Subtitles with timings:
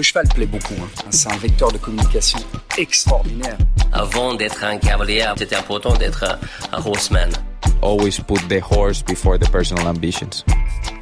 [0.00, 0.72] Le cheval plaît beaucoup.
[0.80, 0.88] Hein.
[1.10, 2.38] C'est un vecteur de communication
[2.78, 3.58] extraordinaire.
[3.92, 6.24] Avant d'être un cavalier, c'était important d'être
[6.72, 7.30] un horseman.
[7.82, 10.42] Always put the horse before the personal ambitions.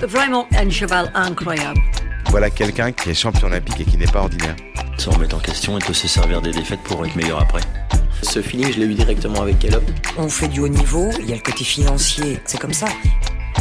[0.00, 1.78] Vraiment un cheval incroyable.
[2.30, 4.56] Voilà quelqu'un qui est champion olympique et qui n'est pas ordinaire.
[4.96, 7.60] Sans remettre en question et peut se servir des défaites pour être meilleur après.
[8.22, 9.84] Ce feeling, je l'ai eu directement avec Caleb.
[10.16, 12.88] On fait du haut niveau, il y a le côté financier, c'est comme ça.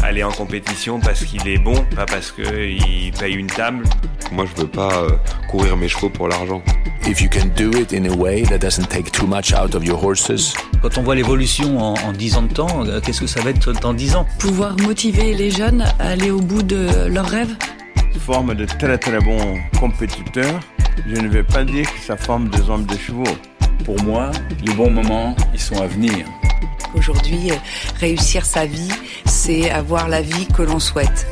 [0.07, 3.83] Aller en compétition parce qu'il est bon, pas parce qu'il paye une table.
[4.31, 5.09] Moi, je veux pas euh,
[5.49, 6.61] courir mes chevaux pour l'argent.
[7.05, 9.83] If you can do it in a way that doesn't take too much out of
[9.83, 10.53] your horses.
[10.81, 13.49] Quand on voit l'évolution en, en 10 ans de temps, euh, qu'est-ce que ça va
[13.49, 14.25] être dans 10 ans?
[14.39, 17.53] Pouvoir motiver les jeunes à aller au bout de leurs rêves?
[18.17, 20.61] Forme de très très bons compétiteurs.
[21.05, 23.23] Je ne vais pas dire que ça forme des hommes de chevaux.
[23.83, 24.31] Pour moi,
[24.65, 26.25] les bons moments, ils sont à venir.
[26.95, 27.51] Aujourd'hui,
[27.99, 28.91] réussir sa vie,
[29.25, 31.27] c'est avoir la vie que l'on souhaite.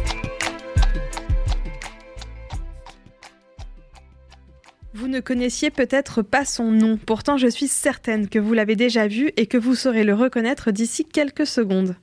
[4.94, 9.08] Vous ne connaissiez peut-être pas son nom, pourtant je suis certaine que vous l'avez déjà
[9.08, 11.96] vu et que vous saurez le reconnaître d'ici quelques secondes.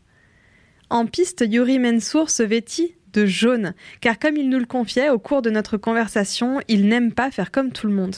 [0.88, 5.18] En piste, Yuri Mansour se vêtit de jaune, car comme il nous le confiait au
[5.18, 8.16] cours de notre conversation, il n'aime pas faire comme tout le monde.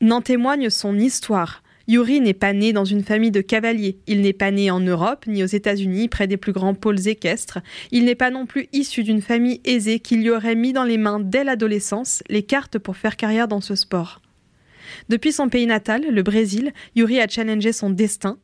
[0.00, 1.62] N'en témoigne son histoire.
[1.88, 5.26] Yuri n'est pas né dans une famille de cavaliers, il n'est pas né en Europe
[5.26, 7.60] ni aux États-Unis près des plus grands pôles équestres,
[7.92, 10.98] il n'est pas non plus issu d'une famille aisée qui lui aurait mis dans les
[10.98, 14.20] mains dès l'adolescence les cartes pour faire carrière dans ce sport.
[15.08, 18.38] Depuis son pays natal, le Brésil, Yuri a challengé son destin.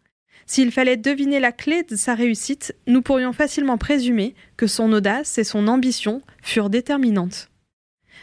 [0.46, 5.38] S'il fallait deviner la clé de sa réussite, nous pourrions facilement présumer que son audace
[5.38, 7.48] et son ambition furent déterminantes.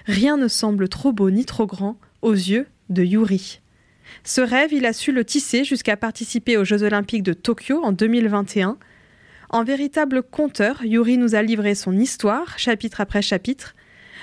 [0.05, 3.61] Rien ne semble trop beau ni trop grand aux yeux de Yuri.
[4.23, 7.91] Ce rêve, il a su le tisser jusqu'à participer aux Jeux olympiques de Tokyo en
[7.91, 8.77] 2021.
[9.49, 13.75] En véritable conteur, Yuri nous a livré son histoire, chapitre après chapitre.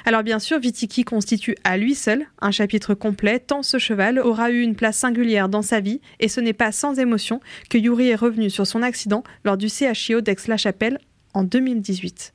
[0.04, 4.50] Alors bien sûr, Vitiki constitue à lui seul un chapitre complet, tant ce cheval aura
[4.50, 7.40] eu une place singulière dans sa vie, et ce n'est pas sans émotion
[7.70, 11.00] que Yuri est revenu sur son accident lors du CHIO d'Aix-la-Chapelle
[11.34, 12.34] en 2018.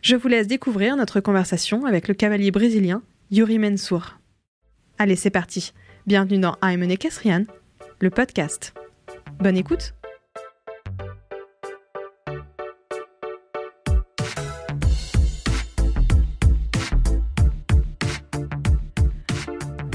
[0.00, 4.18] Je vous laisse découvrir notre conversation avec le cavalier brésilien Yuri Mansour.
[4.98, 5.72] Allez, c'est parti.
[6.08, 7.44] Bienvenue dans I'm an Equestrian,
[8.00, 8.72] le podcast.
[9.40, 9.92] Bonne écoute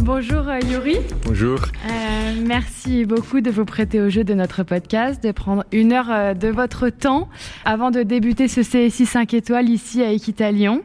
[0.03, 0.97] Bonjour euh, Yuri.
[1.25, 1.57] Bonjour.
[1.90, 6.12] Euh, merci beaucoup de vous prêter au jeu de notre podcast, de prendre une heure
[6.12, 7.28] euh, de votre temps
[7.66, 10.84] avant de débuter ce CSI 5 étoiles ici à Equita Lyon.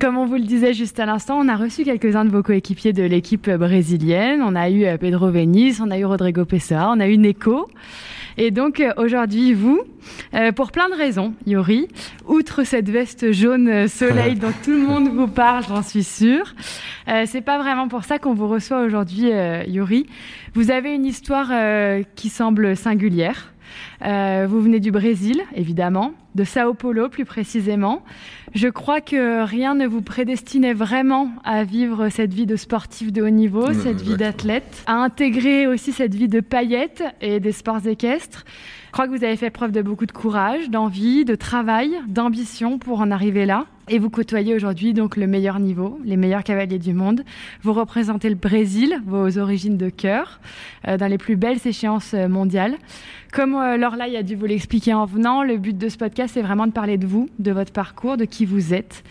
[0.00, 2.92] Comme on vous le disait juste à l'instant, on a reçu quelques-uns de vos coéquipiers
[2.92, 4.42] de l'équipe brésilienne.
[4.42, 7.68] On a eu Pedro Venice, on a eu Rodrigo Pessa, on a eu Neko.
[8.38, 9.80] Et donc aujourd'hui, vous,
[10.34, 11.88] euh, pour plein de raisons, Yori,
[12.26, 16.54] outre cette veste jaune soleil dont tout le monde vous parle, j'en suis sûre,
[17.08, 20.06] euh, c'est pas vraiment pour ça qu'on vous reçoit aujourd'hui, euh, Yori.
[20.54, 23.52] Vous avez une histoire euh, qui semble singulière.
[24.04, 28.02] Euh, vous venez du Brésil, évidemment, de Sao Paulo plus précisément.
[28.54, 33.22] Je crois que rien ne vous prédestinait vraiment à vivre cette vie de sportif de
[33.22, 37.52] haut niveau, Mmh, cette vie d'athlète, à intégrer aussi cette vie de paillettes et des
[37.52, 38.44] sports équestres.
[38.86, 42.78] Je crois que vous avez fait preuve de beaucoup de courage, d'envie, de travail, d'ambition
[42.78, 43.66] pour en arriver là.
[43.88, 47.22] Et vous côtoyez aujourd'hui donc le meilleur niveau, les meilleurs cavaliers du monde.
[47.62, 50.40] Vous représentez le Brésil, vos origines de cœur,
[50.88, 52.76] euh, dans les plus belles échéances mondiales.
[53.32, 56.66] Comme euh, a dû vous l'expliquer en venant, le but de ce podcast, c'est vraiment
[56.66, 59.02] de parler de vous, de votre parcours, de qui vous êtes.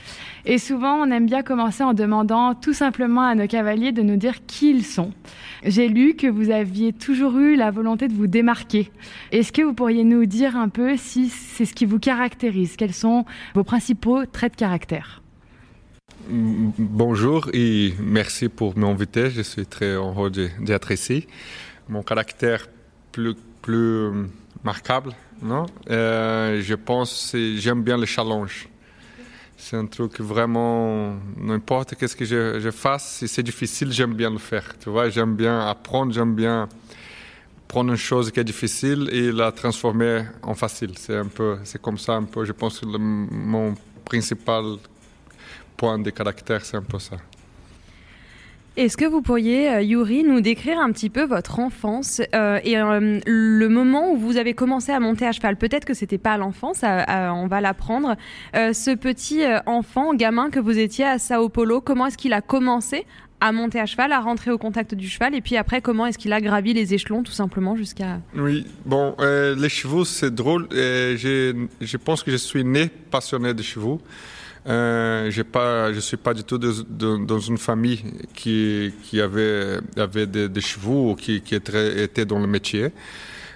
[0.45, 4.15] Et souvent, on aime bien commencer en demandant tout simplement à nos cavaliers de nous
[4.15, 5.11] dire qui ils sont.
[5.63, 8.91] J'ai lu que vous aviez toujours eu la volonté de vous démarquer.
[9.31, 12.75] Est-ce que vous pourriez nous dire un peu si c'est ce qui vous caractérise?
[12.77, 15.21] Quels sont vos principaux traits de caractère?
[16.27, 19.29] Bonjour et merci pour m'inviter.
[19.29, 21.27] Je suis très heureux d'être ici.
[21.89, 22.67] Mon caractère
[23.11, 24.11] plus, plus
[24.63, 25.11] marquable,
[25.41, 25.65] non?
[25.89, 28.69] Euh, Je pense que j'aime bien le challenge.
[29.57, 34.29] C'est un truc vraiment, n'importe qu'est-ce que je, je fasse, si c'est difficile, j'aime bien
[34.29, 34.67] le faire.
[34.81, 36.67] Tu vois, j'aime bien apprendre, j'aime bien
[37.67, 40.93] prendre une chose qui est difficile et la transformer en facile.
[40.97, 42.45] C'est un peu, c'est comme ça un peu.
[42.45, 43.73] Je pense que mon
[44.03, 44.65] principal
[45.75, 47.17] point de caractère, c'est un peu ça.
[48.77, 52.77] Est-ce que vous pourriez, euh, Yuri, nous décrire un petit peu votre enfance euh, et
[52.77, 55.55] euh, le moment où vous avez commencé à monter à cheval?
[55.55, 58.17] Peut-être que c'était pas à l'enfance, on va l'apprendre.
[58.53, 63.05] Ce petit enfant, gamin que vous étiez à Sao Paulo, comment est-ce qu'il a commencé
[63.39, 65.35] à monter à cheval, à rentrer au contact du cheval?
[65.35, 68.19] Et puis après, comment est-ce qu'il a gravi les échelons, tout simplement, jusqu'à...
[68.35, 70.67] Oui, bon, les chevaux, c'est drôle.
[70.71, 74.01] Je, je pense que je suis né passionné de chevaux.
[74.67, 78.03] Euh, pas, je suis pas du tout de, de, dans une famille
[78.33, 82.91] qui, qui avait, avait des, des chevaux ou qui, qui était, dans le métier.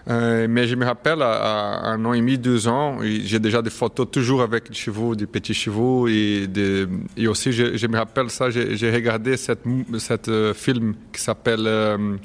[0.08, 3.62] Euh, mais je me rappelle, à, à, un an et demi, deux ans, j'ai déjà
[3.62, 6.08] des photos toujours avec des chevaux, des petits chevaux.
[6.08, 9.64] Et, des, et aussi, je, je, me rappelle ça, j'ai regardé cette,
[9.98, 12.18] cette euh, film qui s'appelle euh,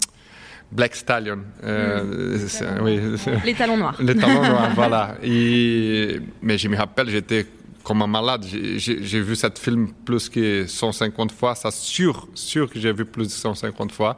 [0.71, 1.41] Black Stallion.
[1.63, 2.83] Mmh.
[2.83, 3.01] oui.
[3.45, 3.97] Les talons noirs.
[4.01, 5.17] Les talons noirs, voilà.
[5.23, 7.47] Et, mais je me rappelle, j'étais
[7.85, 8.45] comme un malade.
[8.45, 11.55] J'ai vu cette film plus que 150 fois.
[11.55, 14.17] Ça, sûr, sûr que j'ai vu plus de 150 fois.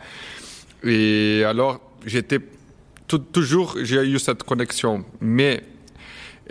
[0.84, 2.38] Et alors, j'étais
[3.32, 5.04] toujours, j'ai eu cette connexion.
[5.20, 5.62] Mais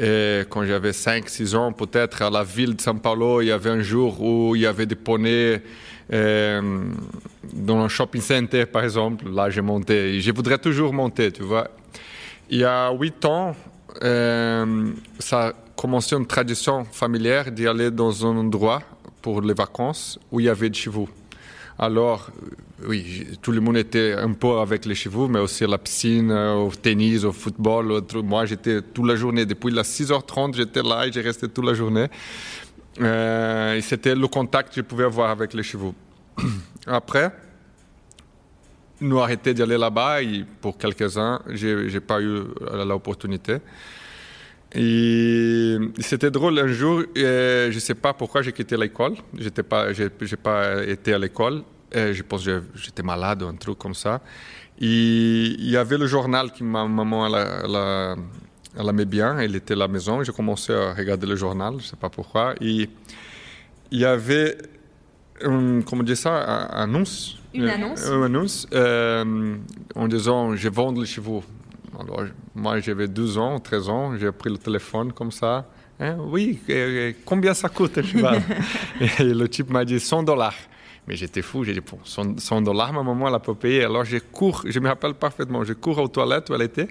[0.02, 3.70] euh, quand j'avais 5-6 ans, peut-être à la ville de São Paulo, il y avait
[3.70, 5.62] un jour où il y avait des poneys
[6.12, 6.84] euh,
[7.54, 9.30] dans un shopping center, par exemple.
[9.32, 10.20] Là, j'ai monté.
[10.20, 11.70] Je voudrais toujours monter, tu vois.
[12.50, 13.56] Il y a 8 ans,
[14.04, 18.82] euh, ça commencé une tradition familière d'y aller dans un endroit
[19.22, 21.10] pour les vacances où il y avait des chevaux?
[21.78, 22.30] Alors,
[22.88, 26.32] oui, tout le monde était un peu avec les chevaux, mais aussi à la piscine,
[26.32, 28.02] au tennis, au football.
[28.24, 29.46] Moi, j'étais toute la journée.
[29.46, 32.08] Depuis la 6h30, j'étais là et j'ai resté toute la journée.
[33.02, 35.94] Euh, et c'était le contact que je pouvais avoir avec les chevaux.
[36.88, 37.32] Après,
[39.02, 42.44] nous arrêté d'y aller là-bas et pour quelques-uns, je n'ai pas eu
[42.86, 43.58] l'opportunité.
[44.76, 49.14] Et c'était drôle un jour, je ne sais pas pourquoi j'ai quitté l'école.
[49.38, 49.88] Je n'ai pas,
[50.44, 51.64] pas été à l'école.
[51.94, 54.22] Je pense que j'étais malade ou un truc comme ça.
[54.80, 58.18] Et il y avait le journal que ma maman elle,
[58.78, 59.40] elle, aimait bien.
[59.40, 60.22] Elle était à la maison.
[60.24, 62.56] J'ai commencé à regarder le journal, je ne sais pas pourquoi.
[62.60, 62.90] Et
[63.92, 64.58] il y avait,
[65.42, 66.34] un, comment dire ça,
[66.74, 67.38] un annonce.
[67.54, 68.06] Une annonce.
[68.06, 69.56] Une annonce euh,
[69.96, 71.44] en disant Je vends les chevaux.
[72.00, 75.66] Alors, moi, j'avais 12 ans, 13 ans, j'ai pris le téléphone comme ça.
[76.00, 76.60] Hein, oui,
[77.24, 78.42] combien ça coûte un cheval
[79.20, 80.56] Et le type m'a dit 100 dollars.
[81.08, 83.84] Mais j'étais fou, j'ai dit, bon, 100 dollars, ma maman l'a pas payé.
[83.84, 86.88] Alors, je cours, je me rappelle parfaitement, je cours aux toilettes où elle était,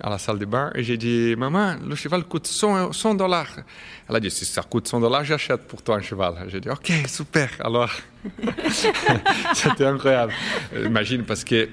[0.00, 3.56] à la salle de bain, et j'ai dit, maman, le cheval coûte 100 dollars.
[4.08, 6.34] Elle a dit, si ça coûte 100 dollars, j'achète pour toi un cheval.
[6.48, 7.48] J'ai dit, ok, super.
[7.60, 7.90] Alors,
[9.54, 10.32] c'était incroyable.
[10.84, 11.68] Imagine, parce que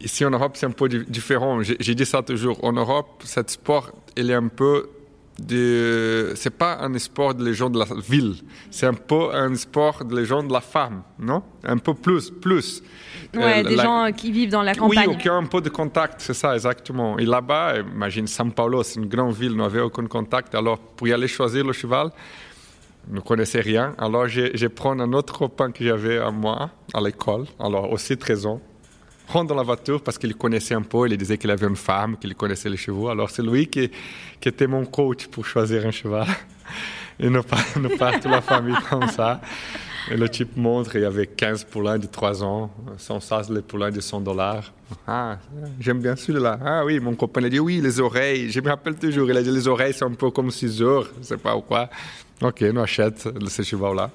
[0.00, 1.60] Ici en Europe, c'est un peu différent.
[1.62, 2.62] J'ai dit ça toujours.
[2.62, 4.90] En Europe, cet sport, il est un peu
[5.38, 6.32] de...
[6.34, 8.34] c'est pas un sport de les gens de la ville,
[8.70, 11.42] c'est un peu un sport de les gens de la femme, non?
[11.64, 12.82] Un peu plus, plus.
[13.34, 13.82] Ouais, euh, des la...
[13.82, 15.08] gens qui vivent dans la campagne.
[15.08, 17.18] Oui, qui ont un peu de contact, c'est ça, exactement.
[17.18, 20.54] Et là-bas, imagine São Paulo, c'est une grande ville, n'avait aucun contact.
[20.54, 22.10] Alors, pour y aller choisir le cheval,
[23.08, 23.94] ne connaissais rien.
[23.98, 28.46] Alors, j'ai pris un autre copain que j'avais à moi, à l'école, alors aussi 13
[28.46, 28.60] ans
[29.28, 32.16] rentre dans la voiture parce qu'il connaissait un peu, il disait qu'il avait une femme,
[32.16, 33.08] qu'il connaissait les chevaux.
[33.08, 33.90] Alors c'est lui qui,
[34.40, 36.26] qui, était mon coach pour choisir un cheval.
[37.18, 37.40] Et nous,
[37.80, 39.40] nous part toute la famille comme ça.
[40.10, 43.62] Et le type montre, il y avait 15 poulains de 3 ans, sans ça, les
[43.62, 44.72] poulains de 100 dollars.
[45.06, 45.38] Ah,
[45.80, 46.58] j'aime bien celui-là.
[46.64, 48.50] Ah oui, mon copain a dit oui, les oreilles.
[48.50, 51.08] Je me rappelle toujours, il a dit les oreilles, c'est un peu comme 6 heures,
[51.20, 51.88] je sais pas quoi.
[52.40, 54.10] Ok, nous achète ce cheval-là.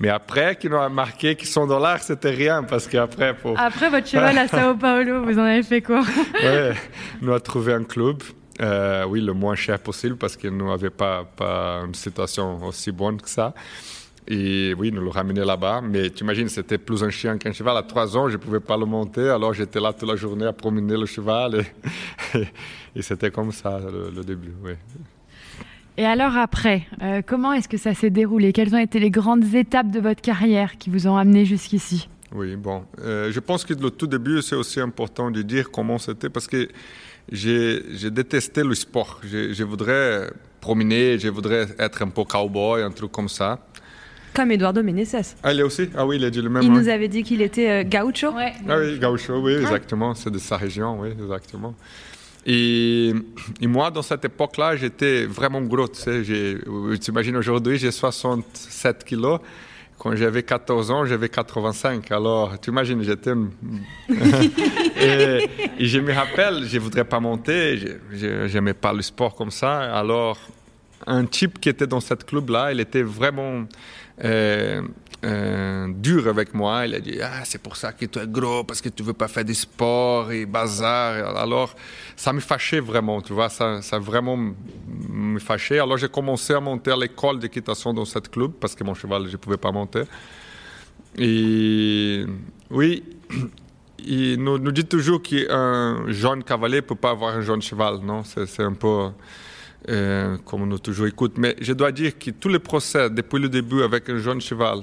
[0.00, 3.34] Mais après, qui nous a marqué qu'ils sont dollars, c'était rien parce qu'après.
[3.34, 3.58] Pour...
[3.60, 6.02] Après votre cheval à Sao Paulo, vous en avez fait quoi?
[6.42, 6.74] Oui,
[7.20, 8.22] nous avons trouvé un club.
[8.62, 12.90] Euh, oui, le moins cher possible parce qu'il nous avait pas, pas une situation aussi
[12.92, 13.54] bonne que ça.
[14.26, 15.82] Et oui, nous le ramené là-bas.
[15.82, 17.76] Mais tu imagines, c'était plus un chien qu'un cheval.
[17.76, 19.28] À trois ans, je ne pouvais pas le monter.
[19.28, 21.66] Alors j'étais là toute la journée à promener le cheval.
[22.34, 22.48] Et,
[22.96, 24.54] et c'était comme ça le, le début.
[24.62, 24.72] Oui.
[25.96, 28.52] Et alors après, euh, comment est-ce que ça s'est déroulé?
[28.52, 32.08] Quelles ont été les grandes étapes de votre carrière qui vous ont amené jusqu'ici?
[32.32, 35.98] Oui, bon, euh, je pense que le tout début, c'est aussi important de dire comment
[35.98, 36.68] c'était parce que
[37.32, 39.20] j'ai détesté le sport.
[39.24, 40.30] Je, je, voudrais
[40.60, 43.58] promener, je voudrais être un peu cowboy, un truc comme ça.
[44.32, 45.34] Comme Eduardo Meneses.
[45.42, 45.90] Ah, il est aussi?
[45.96, 46.62] Ah oui, il a dit le même.
[46.62, 48.30] Il nous avait dit qu'il était euh, gaucho.
[48.32, 48.52] Ouais.
[48.68, 49.62] Ah oui, gaucho, oui, ah.
[49.62, 50.14] exactement.
[50.14, 51.74] C'est de sa région, oui, exactement.
[52.46, 53.12] Et,
[53.62, 55.88] moi, dans cette époque-là, j'étais vraiment gros.
[55.88, 59.40] Tu sais, tu imagines aujourd'hui, j'ai 67 kilos.
[59.98, 62.10] Quand j'avais 14 ans, j'avais 85.
[62.10, 63.32] Alors, tu imagines, j'étais.
[64.08, 65.46] et,
[65.78, 67.76] et, je me rappelle, je ne voudrais pas monter,
[68.10, 69.94] je n'aimais pas le sport comme ça.
[69.94, 70.38] Alors,
[71.06, 73.64] un type qui était dans cette club-là, il était vraiment.
[74.24, 74.82] Euh,
[75.22, 76.86] euh, dur avec moi.
[76.86, 79.12] Il a dit ah, c'est pour ça que tu es gros, parce que tu veux
[79.12, 81.36] pas faire du sport et bazar.
[81.36, 81.74] Alors,
[82.16, 85.78] ça me fâchait vraiment, tu vois, ça, ça vraiment me fâchait.
[85.78, 89.28] Alors, j'ai commencé à monter à l'école d'équitation dans cette club, parce que mon cheval,
[89.28, 90.04] je pouvais pas monter.
[91.18, 92.24] Et
[92.70, 93.04] oui,
[93.98, 98.22] il nous, dit toujours qu'un jeune cavalier peut pas avoir un jeune cheval, non?
[98.24, 99.10] C'est un peu
[99.88, 101.34] euh, comme nous toujours écoute.
[101.36, 104.82] Mais je dois dire que tous les procès, depuis le début avec un jeune cheval,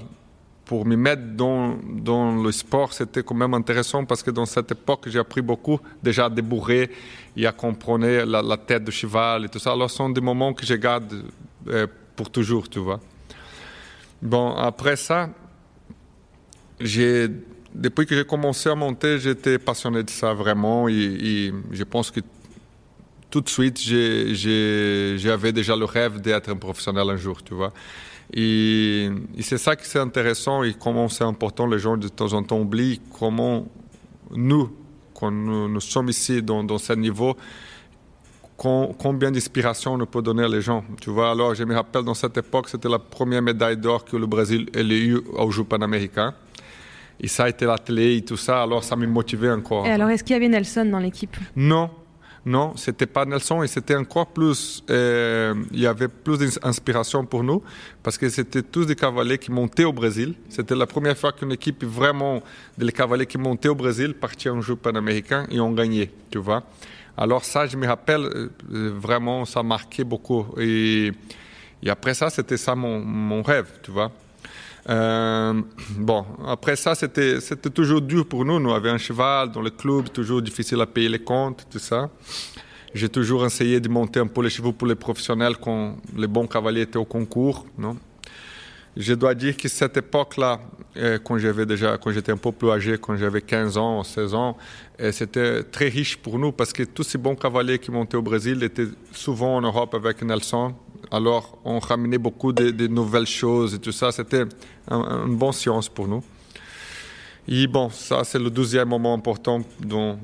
[0.66, 4.72] pour me mettre dans, dans le sport, c'était quand même intéressant parce que dans cette
[4.72, 6.90] époque, j'ai appris beaucoup déjà à débourrer
[7.38, 9.72] et à comprendre la, tête du cheval et tout ça.
[9.72, 11.24] Alors, ce sont des moments que je garde
[11.70, 13.00] euh, pour toujours, tu vois.
[14.22, 15.30] Bon, après ça,
[16.82, 17.30] j'ai
[17.74, 22.10] depuis que j'ai commencé à monter, j'étais passionné de ça vraiment et, et, je pense
[22.10, 22.22] que
[23.38, 27.72] tout de suite, j'avais déjà le rêve d'être un professionnel un jour, tu vois.
[28.34, 32.34] Et, et c'est ça qui c'est intéressant et comment c'est important, les gens de temps
[32.34, 33.68] en temps oublient comment
[34.32, 34.72] nous,
[35.14, 37.38] quand nous, nous sommes ici dans, dans ce niveau,
[38.58, 40.84] combien d'inspiration on peut donner à les gens.
[41.00, 44.18] Tu vois, alors je me rappelle dans cette époque, c'était la première médaille d'or que
[44.18, 46.34] le Brésil ait eu aux Jeux panaméricains.
[47.20, 49.88] Et ça a été la télé et tout ça, alors ça m'a motivé encore.
[49.88, 51.36] Et alors, est-ce qu'il y avait Nelson dans l'équipe?
[51.56, 51.90] Non,
[52.48, 54.82] non, c'était pas Nelson et c'était encore plus.
[54.90, 57.62] Euh, il y avait plus d'inspiration pour nous
[58.02, 60.34] parce que c'était tous des cavaliers qui montaient au Brésil.
[60.48, 62.42] C'était la première fois qu'une équipe vraiment
[62.78, 66.64] de cavaliers qui montaient au Brésil partait en jeu panaméricain et ont gagné, tu vois.
[67.18, 68.50] Alors ça, je me rappelle euh,
[68.98, 70.46] vraiment, ça marquait beaucoup.
[70.58, 71.12] Et,
[71.84, 74.10] et après ça, c'était ça mon, mon rêve, tu vois.
[74.90, 75.62] Euh,
[75.98, 78.60] bon, après ça, c'était, c'était toujours dur pour nous.
[78.60, 82.10] Nous avions un cheval dans le club, toujours difficile à payer les comptes, tout ça.
[82.94, 86.48] J'ai toujours essayé de monter un peu les chevaux pour les professionnels quand les bons
[86.48, 87.66] cavaliers étaient au concours.
[87.78, 87.98] Non?
[89.00, 90.60] Je dois dire que cette époque-là,
[90.96, 94.34] euh, quand j'avais déjà, quand j'étais un peu plus âgé, quand j'avais 15 ans, 16
[94.34, 94.58] ans,
[95.00, 98.24] euh, c'était très riche pour nous parce que tous ces bons cavaliers qui montaient au
[98.24, 100.74] Brésil étaient souvent en Europe avec Nelson,
[101.12, 104.12] alors, on ramenait beaucoup de, nouvelles choses et tout ça.
[104.12, 104.44] C'était
[104.90, 106.24] une bonne science pour nous.
[107.48, 110.18] Et bon, ça, c'est le deuxième moment important dans,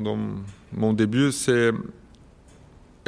[0.73, 1.31] mon début.
[1.31, 1.71] C'est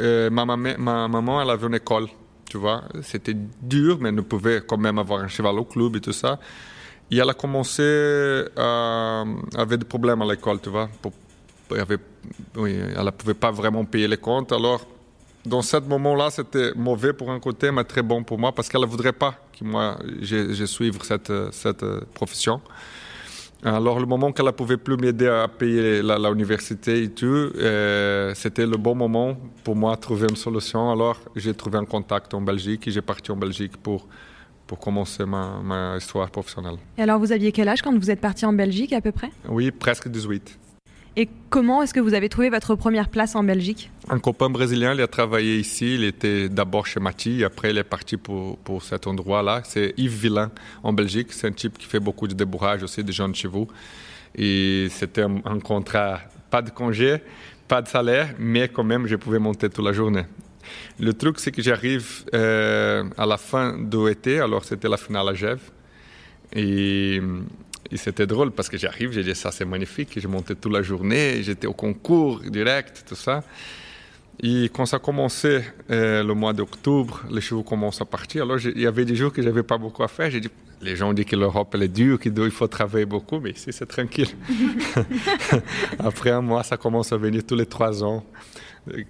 [0.00, 2.06] euh, ma, ma, maman, elle avait une école,
[2.48, 2.84] tu vois.
[3.02, 6.38] C'était dur, mais elle pouvait quand même avoir un cheval au club et tout ça.
[7.10, 10.88] Et elle a commencé à avoir des problèmes à l'école, tu vois.
[11.70, 11.98] elle
[13.04, 14.50] ne pouvait pas vraiment payer les comptes.
[14.52, 14.80] Alors,
[15.46, 18.80] dans ce moment-là, c'était mauvais pour un côté, mais très bon pour moi parce qu'elle
[18.82, 21.84] ne voudrait pas que moi, je, je suive cette, cette
[22.14, 22.60] profession.
[23.64, 28.66] Alors, le moment qu'elle ne pouvait plus m'aider à payer l'université et tout, euh, c'était
[28.66, 30.90] le bon moment pour moi de trouver une solution.
[30.92, 34.06] Alors, j'ai trouvé un contact en Belgique et j'ai parti en Belgique pour,
[34.66, 36.76] pour commencer ma, ma histoire professionnelle.
[36.98, 39.30] Et alors, vous aviez quel âge quand vous êtes parti en Belgique à peu près?
[39.48, 40.58] Oui, presque 18.
[41.18, 44.92] Et comment est-ce que vous avez trouvé votre première place en Belgique Un copain brésilien,
[44.92, 45.94] il a travaillé ici.
[45.94, 49.62] Il était d'abord chez Mati, après il est parti pour, pour cet endroit-là.
[49.64, 50.50] C'est Yves Villain
[50.82, 51.28] en Belgique.
[51.32, 53.66] C'est un type qui fait beaucoup de débourrage aussi des jeunes chevaux.
[54.34, 56.20] Et c'était un, contrat,
[56.50, 57.16] pas de congé,
[57.66, 60.26] pas de salaire, mais quand même, je pouvais monter toute la journée.
[61.00, 65.30] Le truc, c'est que j'arrive euh, à la fin de l'été, alors c'était la finale
[65.30, 65.62] à Gève.
[66.52, 67.20] Et
[67.90, 70.82] et c'était drôle parce que j'arrive, j'ai dit ça c'est magnifique, j'ai monté toute la
[70.82, 73.42] journée, j'étais au concours direct, tout ça.
[74.42, 78.42] Et quand ça a commencé euh, le mois d'octobre, les chevaux commencent à partir.
[78.42, 80.30] Alors il y avait des jours que j'avais pas beaucoup à faire.
[80.30, 80.50] J'ai dit,
[80.82, 83.86] les gens disent que l'Europe elle est dure, qu'il faut travailler beaucoup, mais ici c'est
[83.86, 84.28] tranquille.
[85.98, 88.24] Après un mois, ça commence à venir tous les trois ans,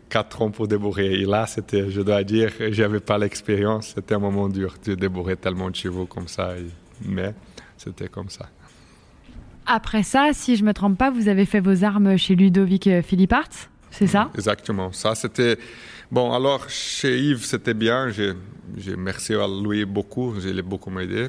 [0.09, 1.15] quatre ans pour débourrer.
[1.15, 3.95] Et là, c'était, je dois dire, j'avais pas l'expérience.
[3.97, 6.55] C'était un moment dur de débourrer tellement de chevaux comme ça.
[7.05, 7.35] mais
[7.77, 8.49] c'était comme ça.
[9.67, 13.03] Après ça, si je me trompe pas, vous avez fait vos armes chez Ludovic euh,
[13.03, 13.51] Philippart,
[13.91, 14.31] c'est ça?
[14.35, 14.93] Exactement.
[14.93, 15.59] Ça, c'était.
[16.11, 18.11] Bon, alors, chez Yves, c'était bien.
[18.11, 18.35] J'ai,
[18.97, 20.35] merci à lui beaucoup.
[20.41, 21.29] J'ai beaucoup aidé.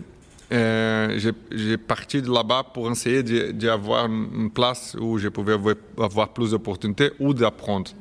[0.51, 1.19] Euh,
[1.51, 5.55] j'ai, parti de là-bas pour essayer d'avoir une place où je pouvais
[5.97, 7.91] avoir plus d'opportunités ou d'apprendre.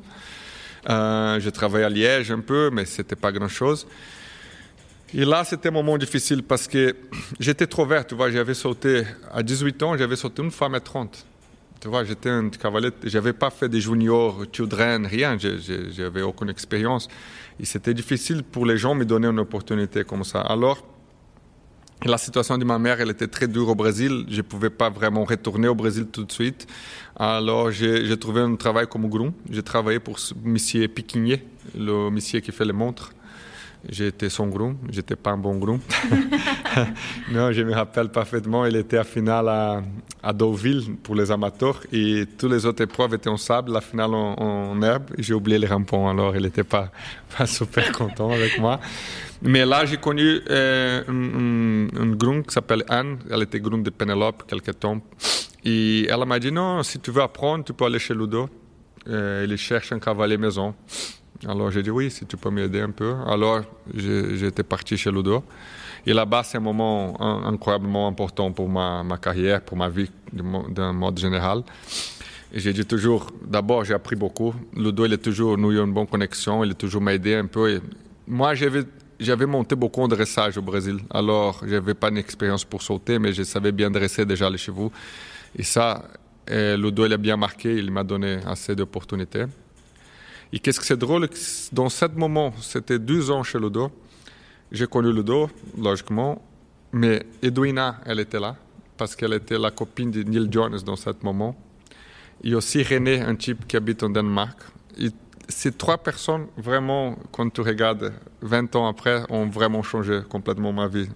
[0.88, 3.86] Euh, j'ai travaillé à Liège un peu, mais c'était pas grand-chose.
[5.14, 6.96] Et là, c'était un moment difficile parce que
[7.38, 8.30] j'étais trop vert, tu vois.
[8.30, 11.26] J'avais sauté, à 18 ans, j'avais sauté une femme à 30.
[11.80, 17.06] Tu vois, j'étais un cavalier, j'avais pas fait des juniors, children, rien, j'avais aucune expérience.
[17.60, 20.40] Et c'était difficile pour les gens de me donner une opportunité comme ça.
[20.40, 20.84] Alors,
[22.04, 24.26] la situation de ma mère, elle était très dure au Brésil.
[24.28, 26.66] Je ne pouvais pas vraiment retourner au Brésil tout de suite.
[27.14, 29.32] Alors, j'ai trouvé un travail comme groom.
[29.50, 31.44] J'ai travaillé pour Monsieur Piquinier,
[31.74, 33.12] le monsieur qui fait les montres.
[33.88, 35.78] J'étais son groom, j'étais pas un bon groom.
[37.30, 39.82] non, je me rappelle parfaitement, il était à finale à,
[40.22, 44.12] à, Deauville pour les amateurs et toutes les autres épreuves étaient en sable, la finale
[44.12, 45.04] en, herbe.
[45.18, 46.90] J'ai oublié les rampons, alors il n'était pas,
[47.46, 48.80] super content avec moi.
[49.42, 54.44] Mais là, j'ai connu euh, un, groom qui s'appelle Anne, elle était groom de Penelope
[54.48, 55.00] quelque temps.
[55.64, 58.48] Et elle m'a dit non, si tu veux apprendre, tu peux aller chez Ludo.
[59.08, 60.74] Euh, il cherche un cavalier maison.
[61.46, 63.14] Alors j'ai dit oui, si tu peux m'aider un peu.
[63.26, 63.62] Alors
[63.94, 65.44] j'étais parti chez Ludo.
[66.06, 71.18] Et là-bas, c'est un moment incroyablement important pour ma, carrière, pour ma vie d'un mode
[71.18, 71.64] général.
[72.52, 74.54] J'ai dit toujours, d'abord, j'ai appris beaucoup.
[74.76, 77.46] Ludo, il est toujours, nous, il a une bonne connexion, il a toujours m'aidé un
[77.46, 77.80] peu.
[78.28, 80.98] Moi, j'avais, monté beaucoup en dressage au Brésil.
[81.10, 84.92] Alors, je n'avais pas d'expérience pour sauter, mais je savais bien dresser déjà les chevaux.
[85.58, 86.04] Et ça,
[86.46, 89.46] et Ludo, il a bien marqué, il m'a donné assez d'opportunités.
[90.52, 91.28] Et qu'est-ce que c'est drôle,
[91.72, 93.90] dans ce moment, c'était deux ans chez Ludo,
[94.70, 96.42] j'ai connu Ludo, logiquement,
[96.92, 98.56] mais Edwina, elle était là,
[98.96, 101.56] parce qu'elle était la copine de Neil Jones dans ce moment.
[102.42, 104.58] Et aussi René, un type qui habite en Danemark.
[104.98, 105.10] Et
[105.48, 108.12] ces trois personnes, vraiment, quand tu regardes
[108.42, 111.08] 20 ans après, ont vraiment changé complètement ma vie.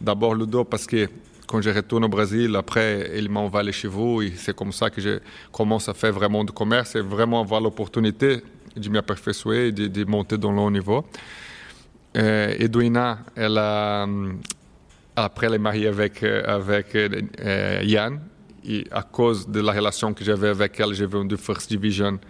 [0.00, 1.08] D'abord Ludo, parce que
[1.50, 4.88] quand je retourne au Brésil, après, il m'a envoyé chez vous et c'est comme ça
[4.88, 5.18] que je
[5.50, 8.40] commence à faire vraiment du commerce et vraiment avoir l'opportunité
[8.76, 11.04] de me perfectionner et de, monter dans le haut niveau.
[12.16, 14.32] Euh, Edwina, elle euh,
[15.16, 18.20] après, elle est mariée avec, euh, avec euh, Yann.
[18.64, 22.20] Et à cause de la relation que j'avais avec elle, j'ai vendu First Division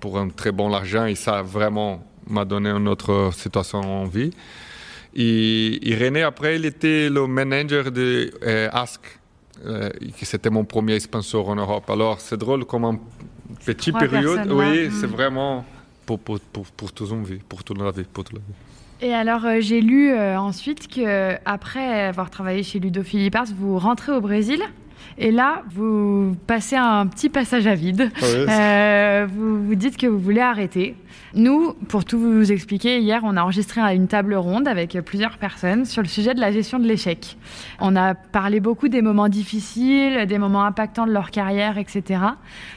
[0.00, 4.30] pour un très bon argent et ça vraiment m'a donné une autre situation en vie.
[5.18, 9.00] Et, et, René, après, il était le manager de euh, Ask,
[9.64, 11.88] euh, qui c'était mon premier sponsor en Europe.
[11.88, 12.98] Alors, c'est drôle comme un
[13.64, 14.46] petit période.
[14.52, 14.90] Oui, mm.
[14.90, 15.64] c'est vraiment
[16.04, 18.54] pour, pour, pour, pour toute une vie, pour toute la vie, pour toute la vie.
[19.08, 23.78] Et alors, euh, j'ai lu euh, ensuite que après avoir travaillé chez Ludo Philippars, vous
[23.78, 24.60] rentrez au Brésil?
[25.18, 28.10] Et là, vous passez un petit passage à vide.
[28.20, 30.94] Ah euh, vous vous dites que vous voulez arrêter.
[31.34, 35.84] Nous, pour tout vous expliquer, hier, on a enregistré une table ronde avec plusieurs personnes
[35.84, 37.36] sur le sujet de la gestion de l'échec.
[37.80, 42.20] On a parlé beaucoup des moments difficiles, des moments impactants de leur carrière, etc.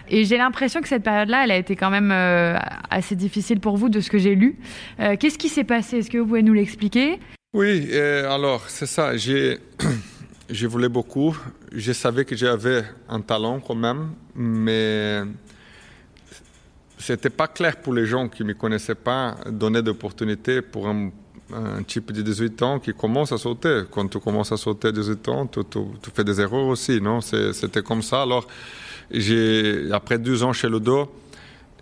[0.10, 2.58] Et j'ai l'impression que cette période-là, elle a été quand même euh,
[2.90, 4.58] assez difficile pour vous, de ce que j'ai lu.
[5.00, 6.00] Euh, Qu'est-ce qui s'est passé?
[6.00, 7.20] Est-ce que vous pouvez nous l'expliquer?
[7.54, 9.16] Oui, alors, c'est ça.
[9.18, 9.58] J'ai.
[10.50, 11.38] Je voulais beaucoup.
[11.72, 15.22] Je savais que j'avais un talent quand même, mais
[16.98, 21.12] c'était pas clair pour les gens qui me connaissaient pas donner d'opportunités pour un,
[21.88, 23.82] type de 18 ans qui commence à sauter.
[23.90, 25.60] Quand tu commences à sauter à 18 ans, tu,
[26.14, 27.22] fais des erreurs aussi, non?
[27.22, 28.22] C'était comme ça.
[28.22, 28.48] Alors,
[29.92, 31.12] après deux ans chez Ludo,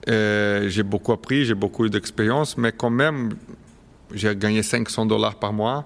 [0.08, 3.34] euh, j'ai beaucoup appris, j'ai beaucoup eu d'expérience, mais quand même,
[4.14, 5.86] j'ai gagné 500 dollars par mois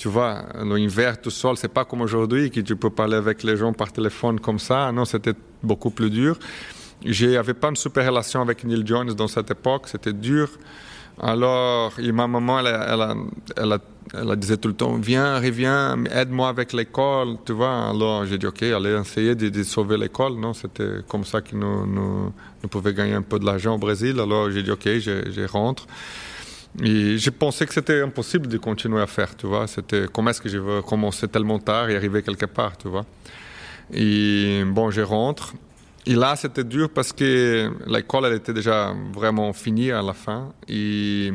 [0.00, 3.54] tu vois, l'hiver tout seul, c'est pas comme aujourd'hui que tu peux parler avec les
[3.54, 4.90] gens par téléphone comme ça.
[4.92, 6.38] Non, c'était beaucoup plus dur.
[7.04, 10.48] Je n'avais pas une super relation avec Neil Jones dans cette époque, c'était dur.
[11.20, 13.12] Alors, ma maman, elle,
[13.58, 13.78] elle,
[14.14, 17.90] elle, disait tout le temps, viens, reviens, aide-moi avec l'école, tu vois.
[17.90, 20.40] Alors, j'ai dit, OK, allez essayer de, sauver l'école.
[20.40, 22.32] Non, c'était comme ça que nous, nous,
[22.70, 24.18] pouvions gagner un peu de l'argent au Brésil.
[24.18, 25.86] Alors, j'ai dit, OK, je rentre.
[26.82, 29.66] Et je pensais que c'était impossible de continuer à faire, tu vois.
[29.66, 33.04] C'était comment est-ce que je veux commencer tellement tard et arriver quelque part, tu vois.
[33.92, 35.54] Et bon, je rentre.
[36.06, 40.52] Et là, c'était dur parce que l'école, elle était déjà vraiment finie à la fin.
[40.68, 41.32] Et,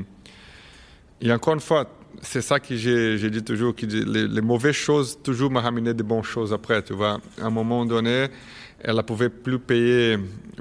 [1.21, 1.85] et encore une fois,
[2.21, 6.23] c'est ça que j'ai dit toujours, que les, mauvaises choses toujours m'ont ramené de bonnes
[6.23, 7.19] choses après, tu vois.
[7.41, 8.27] À un moment donné,
[8.81, 10.17] elle ne pouvait plus payer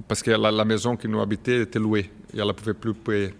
[0.09, 2.93] parce que la, la maison qui nous habitait était louée et elle ne pouvait plus
[2.93, 3.33] payer.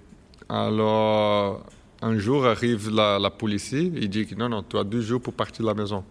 [0.49, 1.65] Alors,
[2.03, 5.33] un jour arrive la, police, il dit que non, non, tu as deux jours pour
[5.33, 6.05] partir de la maison.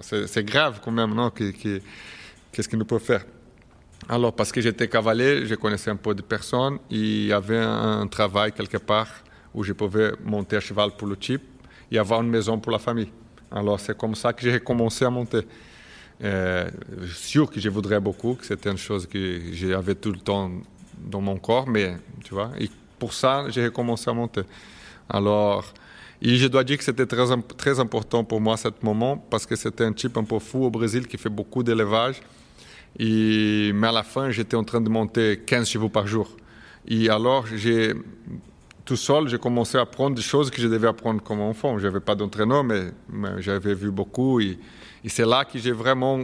[0.00, 3.24] C'est grave quand même, non Qu'est-ce qu'il nous peut faire?
[4.08, 8.06] Alors, parce que j'étais cavalier, je connaissais un peu de personnes, il y avait un
[8.06, 9.08] travail quelque part
[9.54, 11.42] où je pouvais monter à cheval pour le type
[11.90, 13.10] et avoir une maison pour la famille.
[13.50, 15.42] Alors, c'est comme ça que j'ai commencé à monter.
[16.24, 16.70] Euh,
[17.12, 20.50] sûr que je voudrais beaucoup, que c'était une chose que j'avais tout le temps
[20.98, 22.70] dans mon corps, mais tu vois, et
[23.02, 24.42] pour ça, j'ai commencé à monter.
[25.08, 25.64] Alors,
[26.24, 27.26] et je dois dire que c'était très,
[27.58, 30.66] très important pour moi à ce moment parce que c'était un type un peu fou
[30.66, 32.22] au Brésil qui fait beaucoup d'élevage.
[33.00, 36.28] Mais à la fin, j'étais en train de monter 15 chevaux par jour.
[36.86, 37.44] Et alors,
[38.84, 41.76] tout seul, j'ai commencé à apprendre des choses que je devais apprendre comme enfant.
[41.78, 44.38] Je n'avais pas d'entraîneur, mais, mais j'avais vu beaucoup.
[44.38, 44.56] Et,
[45.02, 46.20] et c'est là que j'ai vraiment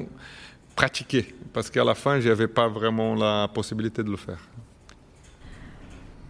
[0.76, 1.34] pratiqué.
[1.52, 4.38] Parce qu'à la fin, je n'avais pas vraiment la possibilité de le faire.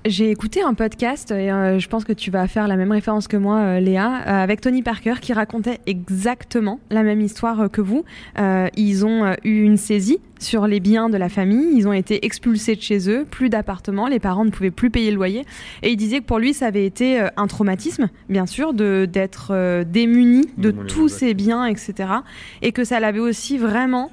[0.09, 3.29] J'ai écouté un podcast, et euh, je pense que tu vas faire la même référence
[3.29, 7.83] que moi, euh, Léa, euh, avec Tony Parker, qui racontait exactement la même histoire que
[7.83, 8.05] vous.
[8.38, 12.75] ils ont eu une saisie sur les biens de la famille, ils ont été expulsés
[12.75, 15.44] de chez eux, plus d'appartements, les parents ne pouvaient plus payer le loyer.
[15.83, 20.47] Et il disait que pour lui, ça avait été un traumatisme, bien sûr, d'être démuni
[20.57, 22.09] de tous ses biens, etc.
[22.62, 24.11] Et que ça l'avait aussi vraiment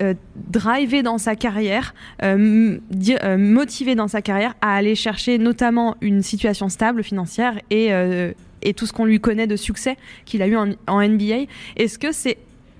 [0.00, 2.78] euh, drivé dans sa carrière, euh,
[3.22, 7.90] euh, motivé dans sa carrière à aller chercher notamment une situation stable financière et,
[8.62, 11.46] et tout ce qu'on lui connaît de succès qu'il a eu en, en NBA.
[11.76, 12.38] Est-ce que c'est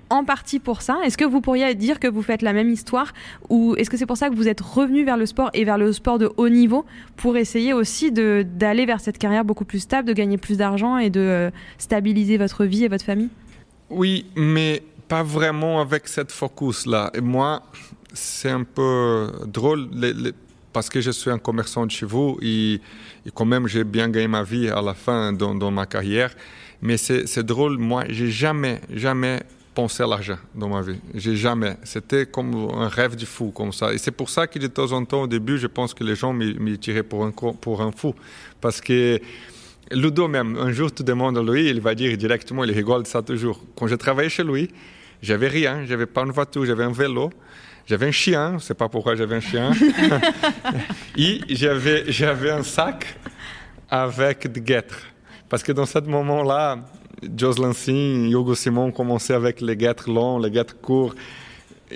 [0.09, 0.97] en partie pour ça?
[1.05, 3.13] Est-ce que vous pourriez dire que vous faites la même histoire
[3.49, 5.77] ou est-ce que c'est pour ça que vous êtes revenu vers le sport et vers
[5.77, 10.07] le sport de haut niveau pour essayer aussi d'aller vers cette carrière beaucoup plus stable,
[10.07, 13.29] de gagner plus d'argent et de euh, stabiliser votre vie et votre famille?
[13.89, 17.11] Oui, mais pas vraiment avec cette focus-là.
[17.13, 17.63] Et moi,
[18.13, 19.89] c'est un peu drôle
[20.73, 22.81] parce que je suis un commerçant de chez vous et,
[23.33, 26.35] quand même j'ai bien gagné ma vie à la fin dans, ma carrière.
[26.81, 29.41] Mais c'est drôle, moi, j'ai jamais, jamais
[29.73, 30.99] pensé à l'argent dans ma vie.
[31.13, 31.77] J'ai jamais.
[31.83, 33.93] C'était comme un rêve du fou, comme ça.
[33.93, 36.15] Et c'est pour ça que de temps en temps, au début, je pense que les
[36.15, 38.13] gens m'y tiraient pour un, pour un fou.
[38.61, 39.19] Parce que
[39.91, 43.07] Ludo même, un jour, tu demandes à lui, il va dire directement, il rigole de
[43.07, 43.61] ça toujours.
[43.75, 44.69] Quand je travaillais chez lui,
[45.25, 47.31] j'avais rien, j'avais pas une voiture, j'avais un vélo.
[47.87, 49.71] J'avais un chien, je sais pas pourquoi j'avais un chien.
[51.17, 53.17] et j'avais, j'avais un sac
[53.89, 55.01] avec des guêtres.
[55.49, 56.79] Parce que dans ce moment-là,
[57.37, 61.13] Jocelyn Singh, Hugo Simon commençaient avec les guêtres longs, les guêtres courts.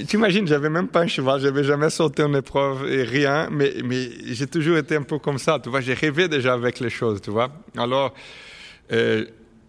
[0.08, 3.74] Tu imagines, j'avais même pas un cheval, j'avais jamais sauté une épreuve et rien, mais,
[3.84, 6.92] mais j'ai toujours été un peu comme ça, tu vois, j'ai rêvé déjà avec les
[6.92, 7.50] choses, tu vois.
[7.76, 8.14] Alors,
[8.92, 9.26] euh,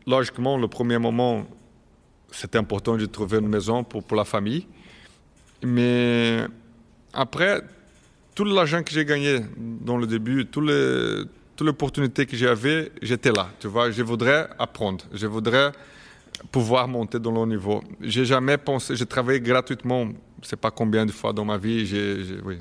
[0.06, 1.46] logiquement, le premier moment,
[2.32, 4.66] c'était important de trouver une maison pour, pour la famille,
[5.62, 6.46] mais
[7.12, 7.62] après,
[8.34, 10.70] tout l'argent que j'ai gagné dans le début, toute
[11.60, 13.50] l'opportunité que j'avais, j'étais là.
[13.58, 15.04] Tu vois, je voudrais apprendre.
[15.12, 15.72] Je voudrais
[16.50, 17.82] pouvoir monter dans le niveau.
[18.00, 20.08] J'ai jamais pensé, j'ai travaillé gratuitement.
[20.42, 21.86] Je sais pas combien de fois dans ma vie.
[22.46, 22.56] oui,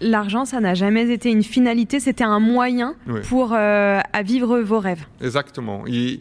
[0.00, 2.94] L'argent, ça n'a jamais été une finalité, c'était un moyen
[3.28, 5.04] pour euh, à vivre vos rêves.
[5.20, 5.82] Exactement.
[5.88, 6.20] Et,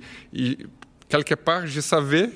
[1.08, 2.32] quelque part, je savais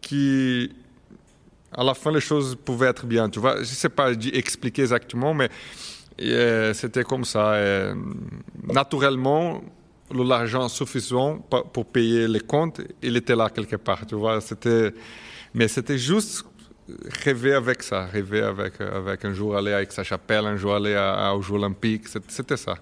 [0.00, 3.28] qu'à la fin, les choses pouvaient être bien.
[3.28, 5.48] Tu vois, je sais pas expliquer exactement, mais
[6.20, 7.52] euh, c'était comme ça.
[7.54, 7.94] Euh,
[8.62, 9.62] naturellement,
[10.12, 11.38] l'argent suffisant
[11.72, 14.40] pour payer les comptes, il était là quelque part, tu vois.
[14.40, 14.92] C'était,
[15.54, 16.44] mais c'était juste
[17.24, 20.96] rêver avec ça, rêver avec, avec un jour aller avec sa chapelle, un jour aller
[21.34, 22.74] aux Jeux Olympiques, c'était ça.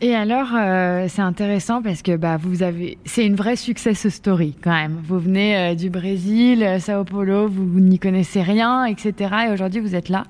[0.00, 4.54] Et alors, euh, c'est intéressant parce que bah, vous avez, c'est une vraie success story
[4.62, 5.00] quand même.
[5.02, 9.34] Vous venez du Brésil, Sao Paulo, vous, n'y connaissez rien, etc.
[9.48, 10.24] Et aujourd'hui, vous êtes là.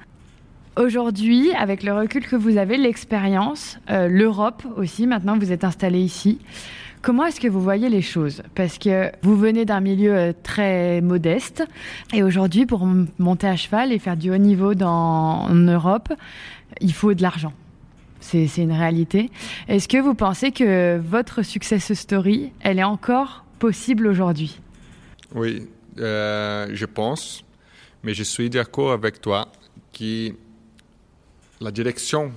[0.78, 5.98] Aujourd'hui, avec le recul que vous avez, l'expérience, euh, l'Europe aussi, maintenant vous êtes installé
[5.98, 6.38] ici,
[7.02, 8.44] comment est-ce que vous voyez les choses?
[8.54, 11.64] Parce que vous venez d'un milieu euh, très modeste
[12.14, 12.86] et aujourd'hui, pour
[13.18, 16.12] monter à cheval et faire du haut niveau dans, en Europe,
[16.80, 17.52] il faut de l'argent.
[18.20, 19.30] C'est une réalité.
[19.68, 24.60] Est-ce que vous pensez que votre success story, elle est encore possible aujourd'hui?
[25.34, 27.44] Oui, euh, je pense,
[28.02, 29.50] mais je suis d'accord avec toi
[29.92, 30.34] qui
[31.60, 32.32] la direction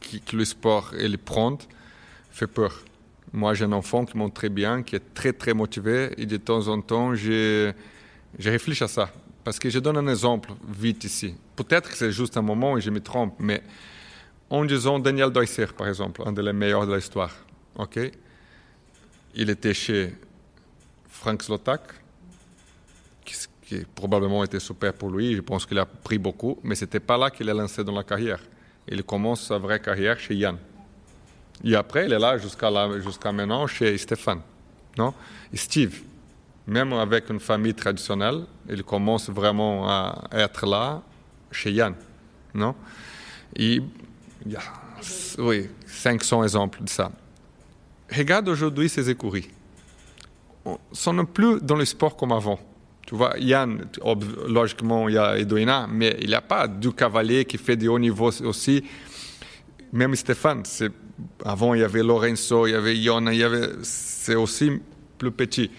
[0.00, 1.58] que le sport le prend
[2.30, 2.84] fait peur.
[3.32, 6.36] Moi, j'ai un enfant qui monte très bien, qui est très, très motivé, et de
[6.36, 7.72] temps en temps, je,
[8.38, 9.10] je réfléchis à ça.
[9.42, 11.34] Parce que je donne un exemple vite ici.
[11.56, 13.62] Peut-être que c'est juste un moment et je me trompe, mais
[14.54, 17.32] en disant Daniel Deusser, par exemple, un des meilleurs de l'histoire,
[19.34, 20.14] il était chez
[21.08, 21.80] Frank Zlotak,
[23.24, 27.00] qui, probablement était super pour lui, je pense qu'il a pris beaucoup, mais ce n'était
[27.00, 28.40] pas là qu'il est lancé dans la carrière.
[28.86, 30.58] Il commence sa vraie carrière chez Yann.
[31.64, 34.42] Et après, il est là jusqu'à maintenant chez Stéphane.
[34.98, 35.14] Non?
[35.54, 36.02] Steve,
[36.66, 41.02] même avec une famille traditionnelle, il commence vraiment à être là
[41.50, 41.94] chez Yann.
[42.52, 42.74] Non?
[43.56, 43.80] Et
[45.38, 47.10] oui, 500 exemples de ça.
[48.14, 49.48] Regarde aujourd'hui ces écuries.
[50.66, 52.58] Ils sont plus dans le sport comme avant.
[53.06, 53.86] Tu vois, Yann,
[54.48, 57.88] logiquement, il y a Edoina, mais il n'y a pas du cavalier qui fait du
[57.88, 58.82] haut niveau aussi.
[59.92, 60.62] Même Stéphane,
[61.44, 64.80] avant il y avait Lorenzo, il y avait Iona, il y avait, c'est aussi
[65.18, 65.70] plus petit.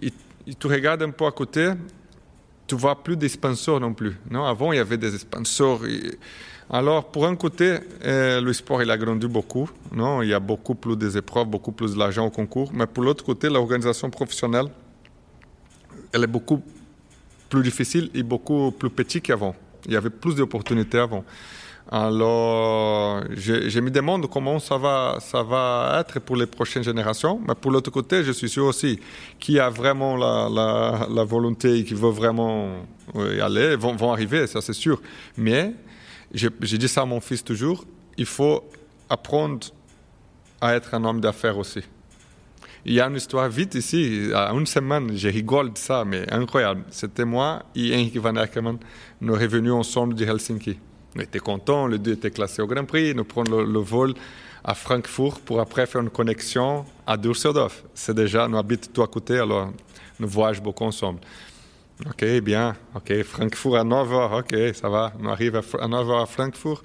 [0.00, 0.12] Et,
[0.58, 1.72] tu regardes un peu à côté,
[2.66, 3.30] tu vois plus des
[3.80, 4.16] non plus.
[4.30, 5.82] Non, avant il y avait des sponsors.
[6.72, 9.68] Alors pour un côté, euh, le sport il a grandi beaucoup.
[9.92, 12.70] Non, il y a beaucoup plus d'épreuves, beaucoup plus d'argent au concours.
[12.72, 14.66] Mais pour l'autre côté, l'organisation professionnelle
[16.12, 16.62] elle est beaucoup
[17.48, 19.54] plus difficile et beaucoup plus petite qu'avant.
[19.86, 21.24] Il y avait plus d'opportunités avant.
[21.92, 27.40] Alors, je, me demande comment ça va, ça va être pour les prochaines générations.
[27.48, 29.00] Mais pour l'autre côté, je suis sûr aussi
[29.40, 32.84] qui a vraiment la, volonté et qui veut vraiment
[33.16, 35.00] y aller, vont, vont arriver, ça c'est sûr.
[35.36, 35.72] Mais,
[36.32, 37.84] j'ai dit ça à mon fils toujours,
[38.16, 38.64] il faut
[39.08, 39.66] apprendre
[40.60, 41.80] à être un homme d'affaires aussi.
[42.84, 46.30] Il y a une histoire vite ici, à une semaine, je rigole de ça, mais
[46.32, 46.84] incroyable.
[46.90, 48.78] C'était moi et Henrik Van Ackerman,
[49.20, 50.78] nous revenus ensemble de Helsinki.
[51.14, 54.14] On était contents, les deux étaient classés au Grand Prix, nous prenons le, le vol
[54.64, 57.82] à Francfort pour après faire une connexion à Düsseldorf.
[57.94, 59.72] C'est déjà, nous habitons tout à côté, alors
[60.18, 61.20] nous voyageons beaucoup ensemble.
[62.06, 66.82] Ok, bien, ok, Francfort à 9h, ok, ça va, nous arrivons à 9h à Francfort,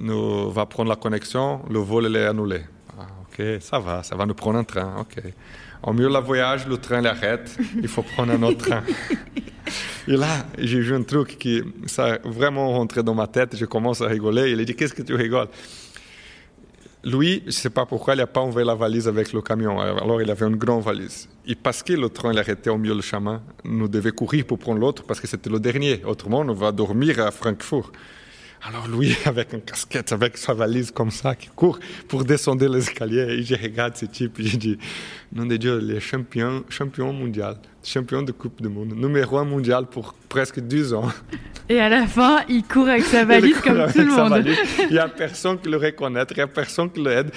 [0.00, 2.62] nous va prendre la connexion, le vol est annulé.
[2.98, 5.22] Ah, ok, ça va, ça va nous prendre un train, ok.
[5.84, 8.82] Au milieu de la voyage, le train l'arrête, il faut prendre un autre train.
[10.08, 14.00] Et là, j'ai vu un truc qui, ça vraiment rentré dans ma tête, je commence
[14.00, 15.48] à rigoler, il a dit, qu'est-ce que tu rigoles?
[17.04, 19.78] Lui, je ne sais pas pourquoi, il n'a pas envoyé la valise avec le camion.
[19.80, 21.28] Alors, il avait une grande valise.
[21.46, 24.80] Et parce que le train arrêté au milieu du chemin, nous devions courir pour prendre
[24.80, 26.02] l'autre parce que c'était le dernier.
[26.04, 27.92] Autrement, on va dormir à Francfort.
[28.62, 32.78] Alors lui, avec une casquette, avec sa valise comme ça, qui court pour descendre les
[32.78, 34.78] escaliers, et je regarde ce type, et je dis,
[35.32, 39.44] nom de Dieu, il est champion, champion mondial, champion de Coupe du Monde, numéro un
[39.44, 41.10] mondial pour presque 10 ans.
[41.68, 44.30] Et à la fin, il court avec sa valise comme tout le monde.
[44.30, 44.58] Valise.
[44.80, 47.30] Il n'y a personne qui le reconnaît, il n'y a personne qui l'aide.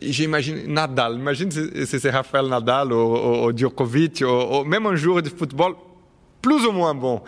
[0.00, 4.94] J'imagine Nadal, imagine si c'est Rafael Nadal ou, ou, ou Djokovic, ou, ou même un
[4.94, 5.74] joueur de football
[6.40, 7.22] plus ou moins bon.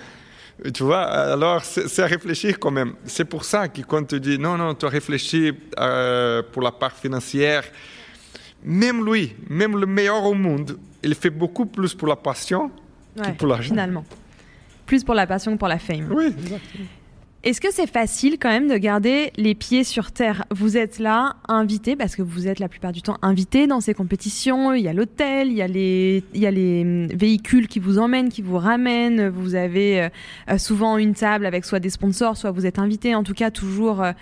[0.72, 2.94] Tu vois, alors c'est à réfléchir quand même.
[3.04, 6.72] C'est pour ça que quand tu dis non, non, tu as réfléchi euh, pour la
[6.72, 7.64] part financière,
[8.62, 12.70] même lui, même le meilleur au monde, il fait beaucoup plus pour la passion
[13.16, 13.70] ouais, que pour l'argent.
[13.70, 14.04] Finalement.
[14.86, 16.10] Plus pour la passion que pour la fame.
[16.10, 16.84] Oui, exactement.
[17.44, 20.46] Est-ce que c'est facile quand même de garder les pieds sur terre?
[20.50, 23.92] Vous êtes là, invité, parce que vous êtes la plupart du temps invité dans ces
[23.92, 24.72] compétitions.
[24.72, 27.98] Il y a l'hôtel, il y a les, il y a les véhicules qui vous
[27.98, 29.28] emmènent, qui vous ramènent.
[29.28, 30.08] Vous avez
[30.48, 33.14] euh, souvent une table avec soit des sponsors, soit vous êtes invité.
[33.14, 34.12] En tout cas, toujours euh,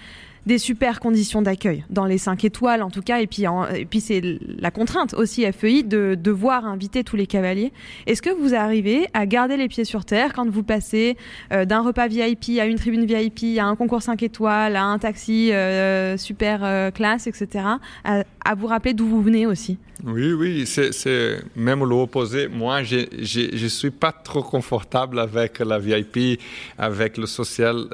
[0.46, 4.00] des super conditions d'accueil dans les 5 étoiles en tout cas et puis, et puis
[4.00, 4.22] c'est
[4.58, 7.72] la contrainte aussi FEI de devoir inviter tous les cavaliers.
[8.06, 11.16] Est-ce que vous arrivez à garder les pieds sur terre quand vous passez
[11.52, 14.98] euh, d'un repas VIP à une tribune VIP, à un concours 5 étoiles, à un
[14.98, 17.64] taxi euh, super euh, classe, etc.
[18.04, 19.78] À, à vous rappeler d'où vous venez aussi?
[20.04, 22.48] Oui, oui, c'est même l'opposé.
[22.48, 26.40] Moi, je ne suis pas trop confortable avec la VIP,
[26.76, 27.86] avec le social,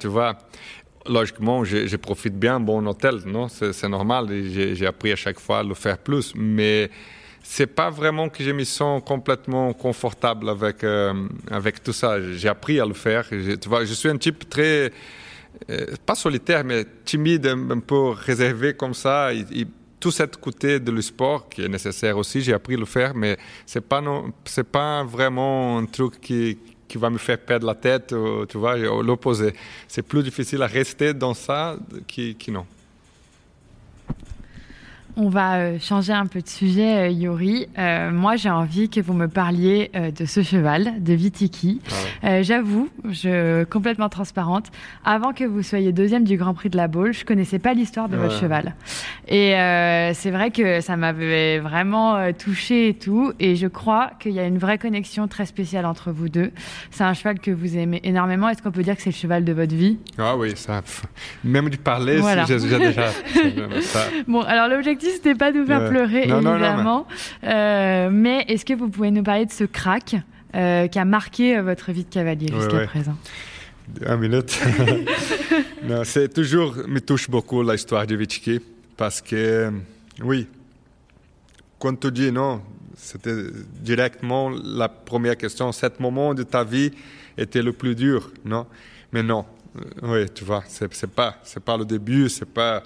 [0.00, 0.36] tu vois
[1.06, 3.48] logiquement, je, profite bien bon hôtel, non?
[3.48, 4.28] C'est normal.
[4.74, 6.90] J'ai appris à chaque fois à le faire plus, mais
[7.42, 11.12] c'est pas vraiment que je me sens complètement confortable avec euh,
[11.50, 12.18] avec tout ça.
[12.32, 13.26] J'ai appris à le faire.
[13.30, 14.90] Je, suis un type très
[15.70, 19.32] euh, pas solitaire, mais timide, un, peu réservé comme ça.
[19.32, 19.66] Et,
[20.00, 23.14] tout cet côté de le sport qui est nécessaire aussi, j'ai appris à le faire,
[23.14, 24.02] mais c'est pas
[24.44, 26.58] c'est pas vraiment un truc qui
[26.88, 29.54] qui va me faire perdre la tête, ou, tu vois, l'opposé.
[29.88, 32.66] C'est plus difficile à rester dans ça qui, qui non.
[35.16, 37.68] On va euh, changer un peu de sujet, euh, Yori.
[37.78, 41.80] Euh, moi, j'ai envie que vous me parliez de ce cheval, de Vitiki.
[41.86, 42.42] Ah ouais.
[42.42, 44.66] J'avoue, je complètement transparente.
[45.04, 48.08] Avant que vous soyez deuxième du Grand Prix de la Baule, je connaissais pas l'histoire
[48.08, 48.24] de ouais.
[48.24, 48.74] votre cheval.
[49.28, 49.52] Et
[50.14, 53.32] c'est vrai que ça m'avait vraiment touché et tout.
[53.38, 56.50] Et je crois qu'il y a une vraie connexion très spéciale entre vous deux.
[56.90, 58.48] C'est un cheval que vous aimez énormément.
[58.48, 59.98] Est-ce qu'on peut dire que c'est le cheval de votre vie?
[60.18, 60.82] Ah oui, ça.
[61.44, 62.44] Même du parler, voilà.
[62.46, 63.10] j'ai déjà.
[63.82, 64.06] ça.
[64.26, 66.82] Bon, alors l'objectif c'était pas de vous faire euh, pleurer, non, évidemment.
[66.84, 67.06] Non, non,
[67.42, 70.16] mais euh, mais est-ce que vous pouvez nous parler de ce crack
[70.54, 72.86] euh, qui a marqué votre vie de cavalier jusqu'à ouais.
[72.86, 73.16] présent?
[74.06, 74.58] Un minute.
[75.82, 78.60] non, c'est toujours, me touche beaucoup l'histoire de Vitiki
[78.96, 79.70] parce que,
[80.22, 80.48] oui,
[81.78, 82.62] quand tu dis non,
[82.96, 83.46] c'était
[83.80, 85.70] directement la première question.
[85.72, 86.92] Cet moment de ta vie
[87.36, 88.66] était le plus dur, non?
[89.12, 89.44] Mais non,
[90.02, 92.82] oui, tu vois, c'est pas, c'est pas le début, c'est pas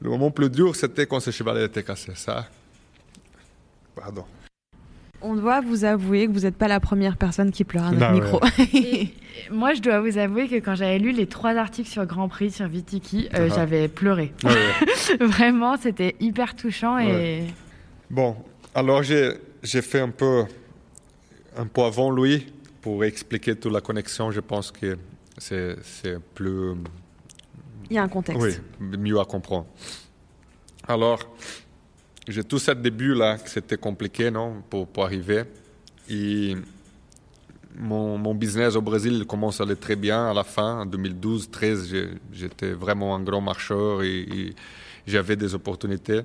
[0.00, 2.12] le moment plus dur, c'était quand ce cheval était cassé.
[2.14, 2.46] Ça.
[3.94, 4.24] Pardon.
[5.22, 8.12] On doit vous avouer que vous n'êtes pas la première personne qui pleure à notre
[8.12, 8.40] non, micro.
[8.42, 9.08] Ouais.
[9.50, 12.50] moi, je dois vous avouer que quand j'avais lu les trois articles sur Grand Prix,
[12.50, 13.54] sur Vitiki, euh, uh -huh.
[13.54, 14.32] j'avais pleuré.
[14.44, 16.98] Ouais, Vraiment, c'était hyper touchant.
[16.98, 17.44] Et...
[18.10, 18.36] Bon,
[18.74, 20.44] alors j'ai fait un peu,
[21.56, 22.46] un peu avant lui
[22.82, 24.30] pour expliquer toute la connexion.
[24.30, 24.98] Je pense que
[25.38, 26.74] c'est plus
[27.90, 28.62] il y a un contexte.
[28.80, 29.66] Oui, mieux à comprendre.
[30.88, 31.20] Alors,
[32.28, 35.44] j'ai tout ce début-là, que c'était compliqué, non, pour, pour arriver.
[36.08, 36.56] Et
[37.78, 42.08] mon, mon, business au Brésil commence à aller très bien à la fin, en 2012-13,
[42.32, 44.54] j'étais vraiment un grand marcheur et,
[45.06, 46.22] j'avais des opportunités.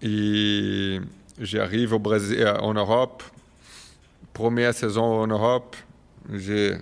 [0.00, 0.98] Et
[1.38, 3.22] j'arrive au Brésil, en Europe,
[4.32, 5.76] première saison en Europe,
[6.32, 6.76] j'ai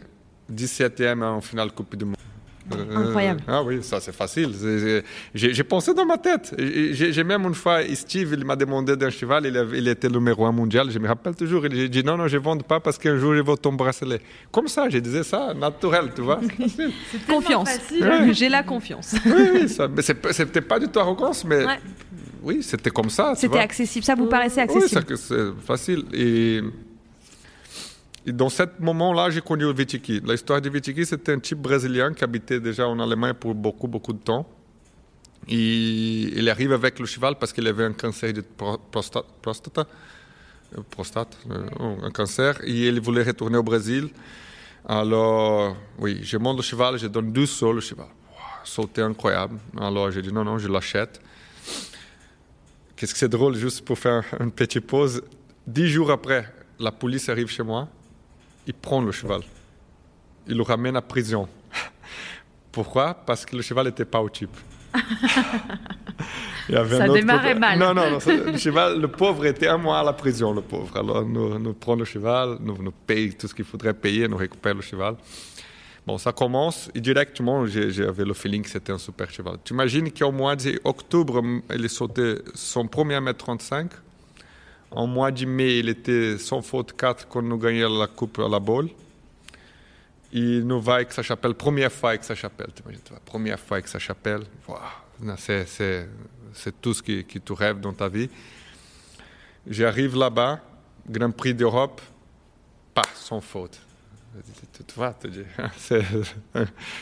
[0.53, 2.05] 17e en finale Coupe du
[2.70, 2.87] Monde.
[2.96, 3.40] Incroyable.
[3.46, 4.53] ah oui, ça c'est facile.
[5.35, 6.55] J'ai pensé dans ma tête.
[6.59, 10.53] J'ai même une fois, Steve, il m'a demandé d'un cheval, il, il, était numéro un
[10.53, 12.98] mondial, je me rappelle toujours, il a dit non, non, je ne vends pas parce
[12.98, 14.20] qu'un jour je veux ton bracelet.
[14.50, 16.40] Comme ça, je disais ça, naturel, tu vois.
[17.29, 17.68] confiance.
[18.33, 19.14] J'ai la confiance.
[19.27, 21.64] oui, oui, ça, mais c'était pas du tout arrogance, mais
[22.42, 23.35] oui, c'était comme ça.
[23.37, 26.05] C'était accessible, ça vous paraissait accessible Oui, c'est facile.
[26.12, 26.61] Et
[28.27, 30.21] et dans ce moment-là, j'ai connu Vitiki.
[30.25, 34.15] L'histoire de Vitiki, c'était un type brésilien qui habitait déjà en Allemagne pour beaucoup, beaucoup
[34.15, 34.49] de temps.
[35.47, 38.43] Et il arrive avec le cheval parce qu'il avait un cancer de
[38.91, 44.09] prostate, prostate, euh, euh, oh, un cancer, et il voulait retourner au Brésil.
[44.89, 48.07] Alors, oui, je monte le cheval, je donne deux sauts le cheval.
[48.65, 49.59] sauter incroyable.
[49.79, 51.21] Alors, j'ai dit non, non, je l'achète.
[52.97, 55.23] Qu'est-ce que c'est drôle, juste pour faire une petite pause.
[55.67, 57.87] Dix jours après, la police arrive chez moi
[58.66, 59.40] il prend le cheval.
[60.46, 61.48] Il le ramène à prison.
[62.72, 63.14] Pourquoi?
[63.14, 64.57] Parce que le cheval n'était pas au type.
[66.68, 67.79] ça démarrait mal.
[67.79, 70.96] Non, non, non le cheval, le pauvre était un mois à la prison, le pauvre.
[70.96, 74.37] Alors, nous, nous prenons le cheval, nous, nous payons tout ce qu'il faudrait payer, nous
[74.37, 75.16] récupérons le cheval.
[76.07, 79.57] Bon, ça commence et directement, j'avais le feeling que c'était un super cheval.
[79.64, 81.42] Tu imagines qu'au mois d'octobre,
[81.74, 83.90] il est sauté son premier mètre 35
[84.94, 88.48] en mois de mai, il était sans faute 4 quand nous gagnions la coupe à
[88.48, 88.88] la bolle.
[90.33, 92.70] Et nous va avec sa chapelle, première fois avec sa chapelle.
[93.24, 94.42] Première fois avec sa chapelle.
[96.52, 98.28] C'est tout ce qui, qui tu rêves dans ta vie.
[99.66, 100.61] J'arrive là-bas,
[101.09, 102.00] Grand Prix d'Europe,
[102.92, 103.80] pas sans faute.
[104.72, 105.16] Tu vois,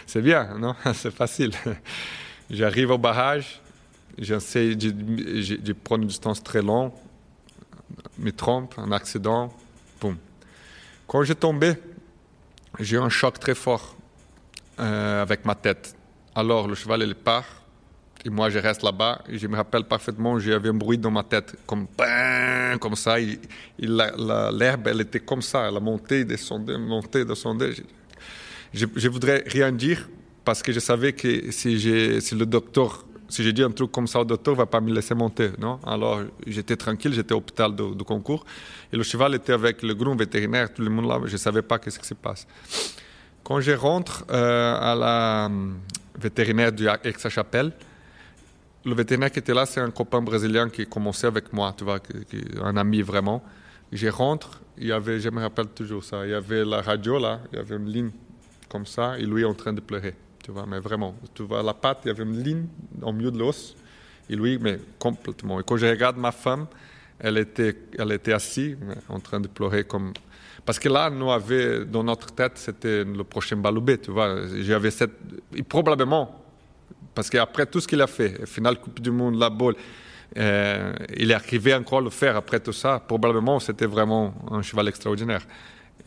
[0.07, 0.75] c'est bien, non?
[0.95, 1.53] C'est facile.
[2.51, 3.61] J'arrive au barrage,
[4.19, 6.93] j'essaie de, prendre une distance très longue
[8.19, 9.53] me trompe, un accident,
[10.01, 10.17] boum.
[11.07, 11.75] Quand j'ai tombé,
[12.81, 13.97] j'ai eu un choc très fort
[14.81, 15.95] euh, avec ma tête.
[16.35, 17.63] Alors le cheval, il part,
[18.25, 19.23] et moi, je reste là-bas.
[19.29, 21.87] Et je me rappelle parfaitement, j'avais un bruit dans ma tête, comme
[22.81, 23.17] comme ça.
[23.79, 27.75] L'herbe, elle était comme ça, elle a monté, descendu, monté, descendu.
[28.73, 30.09] Je, je, voudrais rien dire
[30.45, 31.79] parce que je savais que si,
[32.21, 34.81] si le docteur si j'ai dit un truc comme ça au docteur, il va pas
[34.81, 35.81] me laisser monter, non?
[35.87, 38.45] Alors j'étais tranquille, j'étais au hôpital de, concours
[38.93, 41.79] et le cheval était avec le groom vétérinaire, tout le monde là, je savais pas
[41.79, 42.47] qu'est-ce qui se passe.
[43.43, 45.71] Quand je rentre euh, à la euh,
[46.21, 47.73] vétérinaire du Aix-Chapelle,
[48.85, 52.01] le vétérinaire qui était là, c'est un copain brésilien qui commençait avec moi, tu vois,
[52.63, 53.43] un ami vraiment.
[53.91, 57.19] Je rentre, il y avait, je me rappelle toujours ça, il y avait la radio
[57.19, 58.11] là, il y avait une ligne
[58.69, 61.75] comme ça, et lui en train de pleurer tu vois, mais vraiment, tu vois, la
[61.75, 62.67] patte, il y avait une ligne
[63.01, 63.77] au milieu de l'os,
[64.29, 65.61] et lui, mais complètement.
[65.61, 66.67] Et quand je regarde ma femme,
[67.19, 68.77] elle était, elle était assise,
[69.09, 70.13] en train de pleurer comme...
[70.65, 74.47] Parce que là, nous avions, dans notre tête, c'était le prochain Baloubé, tu vois.
[74.61, 75.13] J'avais cette...
[75.55, 76.43] Et probablement,
[77.15, 79.77] parce qu'après tout ce qu'il a fait, finale Coupe du Monde, la boule,
[80.37, 83.01] euh, il est arrivé encore à le faire après tout ça.
[83.01, 85.43] Probablement, c'était vraiment un cheval extraordinaire.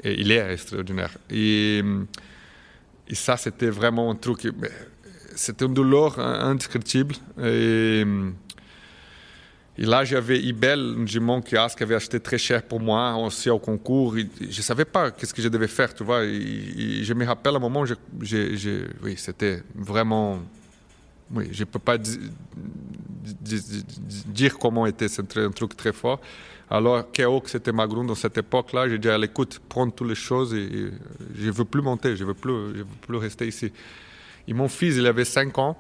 [0.04, 1.12] Et il est extraordinaire.
[1.30, 1.82] Et...
[3.08, 4.48] Et ça, c'était vraiment un truc.
[5.36, 7.16] C'était une douleur indescriptible.
[7.44, 8.04] Et,
[9.78, 13.60] et là, j'avais Ibel, un jument qui avait acheté très cher pour moi, aussi au
[13.60, 14.16] concours.
[14.16, 16.24] je ne savais pas qu'est-ce que je devais faire, tu vois.
[16.24, 20.40] Et, je me rappelle un moment, oui, c'était vraiment.
[21.32, 21.98] Oui, je ne peux pas
[24.28, 25.10] dire comment était.
[25.10, 26.22] C'était un truc très fort.
[26.70, 30.16] Alors, Kéo, c'était ma grande dans cette époque-là, j'ai dit, à l'écoute, prends toutes les
[30.16, 30.92] choses et,
[31.36, 33.72] je ne veux plus monter, je ne veux, plus, je veux plus rester ici.
[34.48, 35.78] Et mon fils, il avait 5 ans,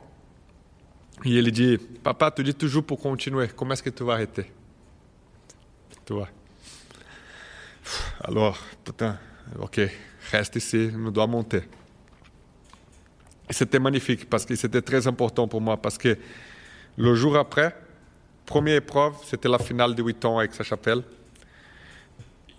[1.23, 4.51] et il dit, papa, tu dis toujours pour continuer, comment est-ce que tu vas arrêter?
[6.05, 6.29] Tu vois?
[8.23, 9.17] Alors, putain,
[9.59, 9.81] ok,
[10.31, 11.63] reste ici, on doit monter.
[13.49, 16.17] C'était magnifique parce que c'était très important pour moi parce que
[16.97, 17.75] le jour après,
[18.45, 21.01] Première épreuve, c'était la finale de 8 ans avec sa chapelle.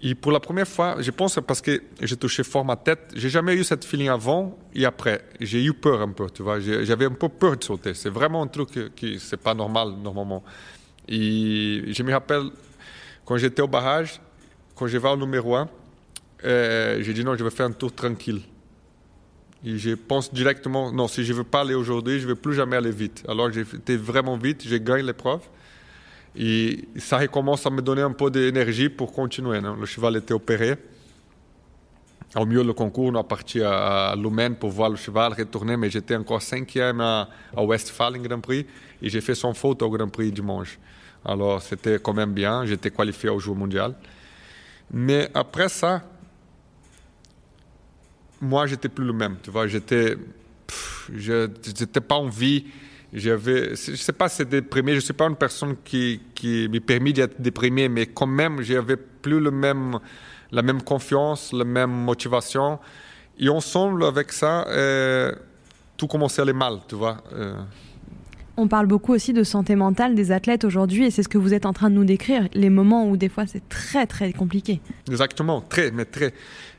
[0.03, 3.31] Et pour la première fois, je pense parce que j'ai touché fort ma tête, j'ai
[3.31, 5.25] jamais eu cette feeling avant et après.
[5.40, 6.61] J'ai eu peur un peu, tu vois.
[6.61, 7.94] J'avais un peu peur de sauter.
[7.94, 10.44] C'est vraiment un truc qui c'est pas normal normalement.
[11.09, 12.51] Et je me rappelle
[13.25, 14.20] quand j'étais au barrage,
[14.75, 15.68] quand je vais au numéro 1,
[16.44, 18.42] euh, j'ai dit non, je vais faire un tour tranquille.
[19.64, 22.39] Et je pense directement, non, si je ne veux pas aller aujourd'hui, je ne vais
[22.39, 23.24] plus jamais aller vite.
[23.26, 25.41] Alors été vraiment vite, j'ai gagné l'épreuve.
[26.37, 29.61] Et ça recommence à me donner un peu d'énergie pour continuer.
[29.61, 30.76] Le cheval était opéré.
[32.34, 35.89] Au milieu du concours, on est parti à, Lumen pour voir le cheval retourner, mais
[35.89, 38.66] j'étais encore cinquième à, à Westphalen Grand Prix
[39.01, 40.78] et j'ai fait son faute au Grand Prix dimanche.
[41.24, 43.95] Alors c'était quand même bien, j'étais qualifié au jour mondial.
[44.93, 46.03] Mais après ça,
[48.41, 50.16] moi j'étais plus le même, tu vois, j'étais
[51.14, 52.66] je n'étais pas en vie.
[53.12, 56.68] J'avais, je sais pas si c'est déprimé, je ne suis pas une personne qui, qui
[56.70, 59.99] m'est permis d'être déprimé, mais quand même, j'avais plus le même,
[60.53, 62.78] la même confiance, la même motivation.
[63.38, 65.32] Et ensemble, avec ça, euh,
[65.97, 67.18] tout commençait à aller mal, tu vois.
[67.32, 67.57] Euh.
[68.57, 71.53] On parle beaucoup aussi de santé mentale des athlètes aujourd'hui et c'est ce que vous
[71.53, 74.80] êtes en train de nous décrire, les moments où des fois c'est très très compliqué.
[75.09, 76.32] Exactement, très, mais très.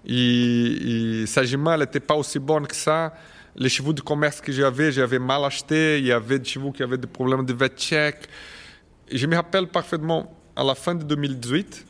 [0.07, 3.13] Et, et Sajima, elle n'était pas aussi bonne que ça.
[3.55, 5.99] Les chevaux de commerce que j'avais, j'avais mal acheté.
[5.99, 8.28] Il y avait des chevaux qui avaient des problèmes de vet check.
[9.12, 11.86] Je me rappelle parfaitement, à la fin de 2018,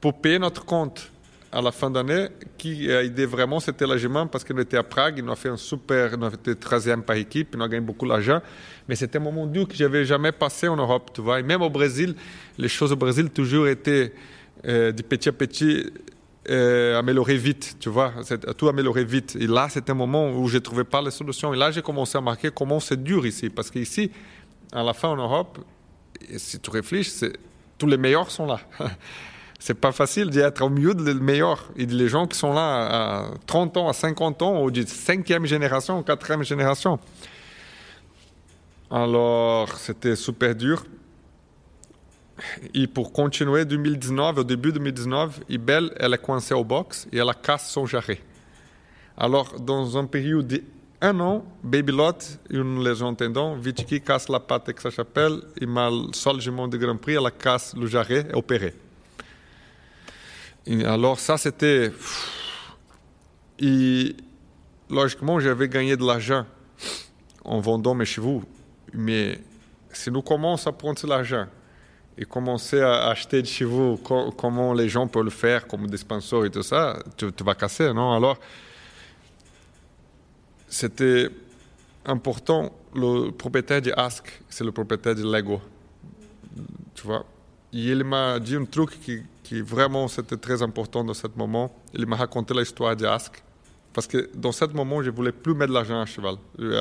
[0.00, 1.10] pour payer notre compte
[1.50, 5.18] à la fin d'année, qui a aidé vraiment, c'était l'agement parce qu'on était à Prague,
[5.18, 8.40] ils ont fait un super, on était 13e par équipe, ils ont gagné beaucoup d'argent.
[8.88, 11.40] Mais c'était un moment dur que j'avais jamais passé en Europe, tu vois.
[11.40, 12.14] Et même au Brésil,
[12.58, 14.12] les choses au Brésil toujours étaient
[14.66, 15.90] euh, petit à petit
[16.50, 18.12] euh, améliorées vite, tu vois.
[18.56, 19.36] Tout amélioré vite.
[19.40, 21.54] Et là, c'était un moment où je ne trouvais pas les solutions.
[21.54, 23.48] Et là, j'ai commencé à marquer comment c'est dur ici.
[23.48, 24.10] Parce qu'ici,
[24.74, 25.58] à la fin en Europe,
[26.36, 27.32] si tu réfléchis,
[27.78, 28.60] tous les meilleurs sont là.
[29.58, 31.70] c'est pas facile d'être au milieu des meilleurs.
[31.76, 35.46] Et les gens qui sont là à 30 ans, à 50 ans, ou de 5e
[35.46, 36.98] génération, 4e génération.
[38.90, 40.84] Alors, c'était super dur.
[42.74, 47.18] Et pour continuer, 2019, au début de 2019, Ibel, elle est coincée au box et
[47.18, 48.20] elle a cassé son jarret.
[49.16, 50.60] Alors, dans un période
[51.04, 55.66] d'un an, Baby Lot, une légende tendon, Vitiki casse la patte avec sa chapelle, et
[55.66, 58.74] mal sol de Grand Prix, elle casse le jarret et opéré
[60.86, 61.92] alors ça, c'était...
[63.58, 64.16] Et
[64.90, 66.46] logiquement, j'avais gagné de l'argent
[67.44, 68.42] en vendant mes chevaux.
[68.92, 69.38] Mais
[69.92, 71.46] si nous commençons à prendre de l'argent
[72.16, 74.00] et commencer à acheter des chevaux,
[74.36, 78.12] comment les gens peuvent le faire, comme des et tout ça, tu, vas casser, non?
[78.12, 78.38] Alors,
[80.74, 81.30] c'était
[82.04, 82.72] important.
[82.94, 85.60] Le propriétaire de Ask, c'est le propriétaire de Lego.
[86.94, 87.24] Tu vois?
[87.72, 91.72] Il m'a dit un truc qui, qui vraiment c'était très important dans ce moment.
[91.92, 93.42] Il m'a raconté l'histoire d'Ask.
[93.92, 96.36] Parce que dans ce moment, je ne voulais plus mettre de l'argent à cheval,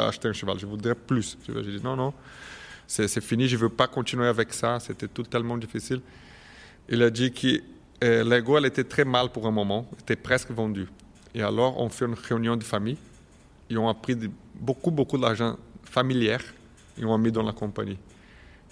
[0.07, 0.57] acheter un cheval.
[0.57, 1.37] Je voudrais plus.
[1.47, 2.13] J'ai dit non, non,
[2.87, 4.79] c'est fini, je ne veux pas continuer avec ça.
[4.79, 6.01] C'était tout tellement difficile.
[6.89, 7.61] Il a dit que
[8.03, 10.87] euh, l'ego, elle était très mal pour un moment, était presque vendue.
[11.35, 12.97] Et alors, on fait une réunion de famille.
[13.69, 14.15] Ils ont appris
[14.55, 16.37] beaucoup, beaucoup d'argent familier.
[16.97, 17.97] Ils ont mis dans la compagnie.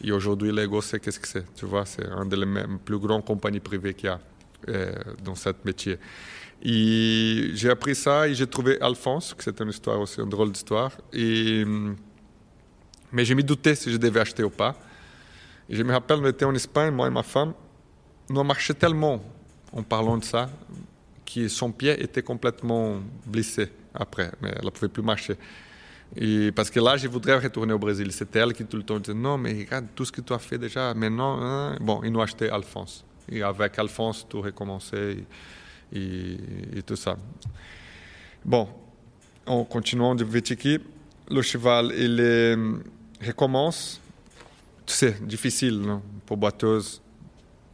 [0.04, 2.38] Et aujourd'hui, Lego, c'est qu'est-ce que c'est Tu vois, c'est une des
[2.84, 4.20] plus grandes compagnies privées qu'il y a
[4.70, 5.98] euh, dans ce métier.
[6.64, 10.52] Et j'ai appris ça et j'ai trouvé Alphonse, que c'est une histoire aussi, une drôle
[10.52, 10.92] d'histoire.
[11.14, 11.64] Et,
[13.12, 14.76] mais je me doutais si je devais acheter ou pas.
[15.70, 17.54] Je me rappelle, on était en Espagne, moi et ma femme.
[18.30, 19.24] Nous marchait tellement
[19.72, 20.50] en parlant de ça
[21.26, 25.36] que son pied était complètement blessé après, mais elle ne pouvait plus marcher.
[26.16, 28.12] Et parce que là, je voudrais retourner au Brésil.
[28.12, 30.40] C'était elle qui tout le temps disait Non, mais regarde tout ce que tu as
[30.40, 30.94] fait déjà.
[30.94, 31.78] Maintenant, hein.
[31.80, 33.06] bon, ils nous acheté Alphonse.
[33.30, 35.18] Et avec Alphonse, tout recommençait
[35.94, 36.38] et,
[36.86, 37.16] tout ça.
[38.44, 38.68] Bon,
[39.46, 40.80] en continuant de Vétiki,
[41.30, 42.82] le cheval, il
[43.26, 44.02] recommence.
[44.86, 46.02] C'est difficile non?
[46.26, 47.02] pour boiteuse,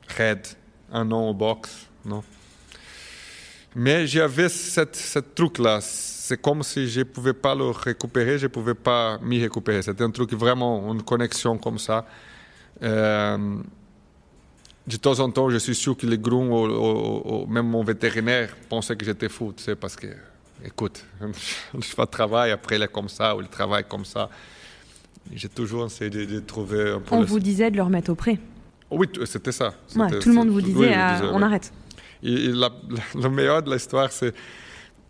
[0.09, 0.45] raide,
[0.91, 1.87] un an au box.
[2.05, 2.23] Non?
[3.77, 5.79] Mais j'avais cette, cette truc-là
[6.27, 9.81] c'est comme si je ne pouvais pas le récupérer, je ne pouvais pas m'y récupérer.
[9.81, 12.05] C'était un truc vraiment, une connexion comme ça.
[12.83, 13.37] Euh,
[14.85, 18.97] de temps en temps, je suis sûr que les grooms, ou, même mon vétérinaire, pensaient
[18.97, 20.07] que j'étais fou, tu sais, parce que,
[20.65, 24.29] écoute, le cheval travaille, après il est comme ça, ou il travaille comme ça.
[25.33, 27.15] J'ai toujours essayé de, trouver un peu...
[27.15, 28.37] On vous disait de le remettre au pré
[28.91, 29.73] Oui, c'était ça.
[29.95, 30.93] Ouais, tout le monde vous disait,
[31.31, 31.71] on arrête.
[32.23, 34.33] Et, le meilleur de l'histoire, c'est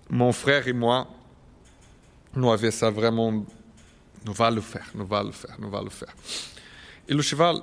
[0.09, 1.07] mon frère et moi,
[2.35, 5.89] nous avions ça vraiment, nous allons le faire, nous allons le faire, nous allons le
[5.89, 6.13] faire.
[7.07, 7.57] Et le cheval,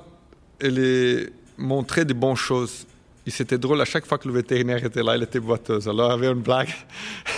[0.61, 2.87] il montrait de bonnes choses.
[3.27, 5.89] Et c'était drôle, à chaque fois que le vétérinaire était là, il était boiteuse.
[5.89, 6.69] Alors, il y avait une blague.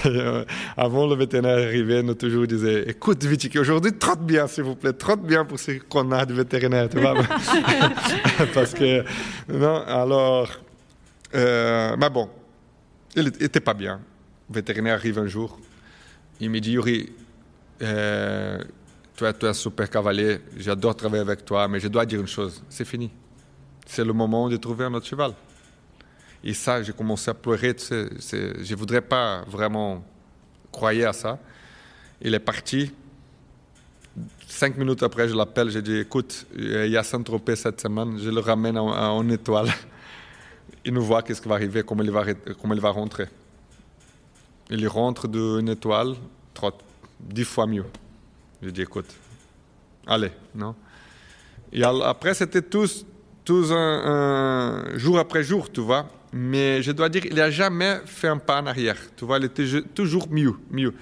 [0.76, 4.92] Avant le vétérinaire arrivait, nous toujours disait Écoute, Vicky, aujourd'hui, trotte bien, s'il vous plaît,
[4.92, 7.14] trotte bien pour ce qu'on a de vétérinaire, tu vois.
[8.54, 9.04] Parce que,
[9.48, 10.48] non, alors.
[11.35, 12.31] Euh, mais bon,
[13.14, 14.01] il n'était pas bien.
[14.49, 15.59] Le vétérinaire arrive un jour,
[16.41, 17.12] il me dit Yuri,
[17.83, 18.62] euh,
[19.16, 22.62] tu, es, un super cavalier, j'adore travailler avec toi, mais je dois dire une chose
[22.68, 23.11] c'est fini.
[23.87, 25.33] C'est le moment de trouver un autre cheval.
[26.43, 27.74] Et ça, j'ai commencé à pleurer.
[27.79, 30.05] je ne voudrais pas vraiment
[30.70, 31.39] croire à ça.
[32.20, 32.93] Il est parti.
[34.47, 38.31] Cinq minutes après, je l'appelle, j'ai dit Écoute, il y a Saint-Tropez cette semaine, je
[38.31, 39.68] le ramène en, en étoile.
[40.87, 42.24] Il nous voit qu'est-ce qui va arriver, comment il va,
[42.62, 43.26] comment il va rentrer.
[44.70, 46.14] Il rentre d'une étoile,
[46.55, 46.80] trotte
[47.18, 47.84] dix fois mieux.
[48.62, 49.12] J'ai dit, écoute,
[50.07, 50.76] allez, non?
[51.72, 53.05] Et après, c'était tous,
[53.45, 56.09] tous un, jour après jour, tu vois?
[56.32, 58.97] Mais je dois dire, il n'a jamais fait un pas en arrière.
[59.16, 60.95] Tu vois, il était toujours mieux, mieux.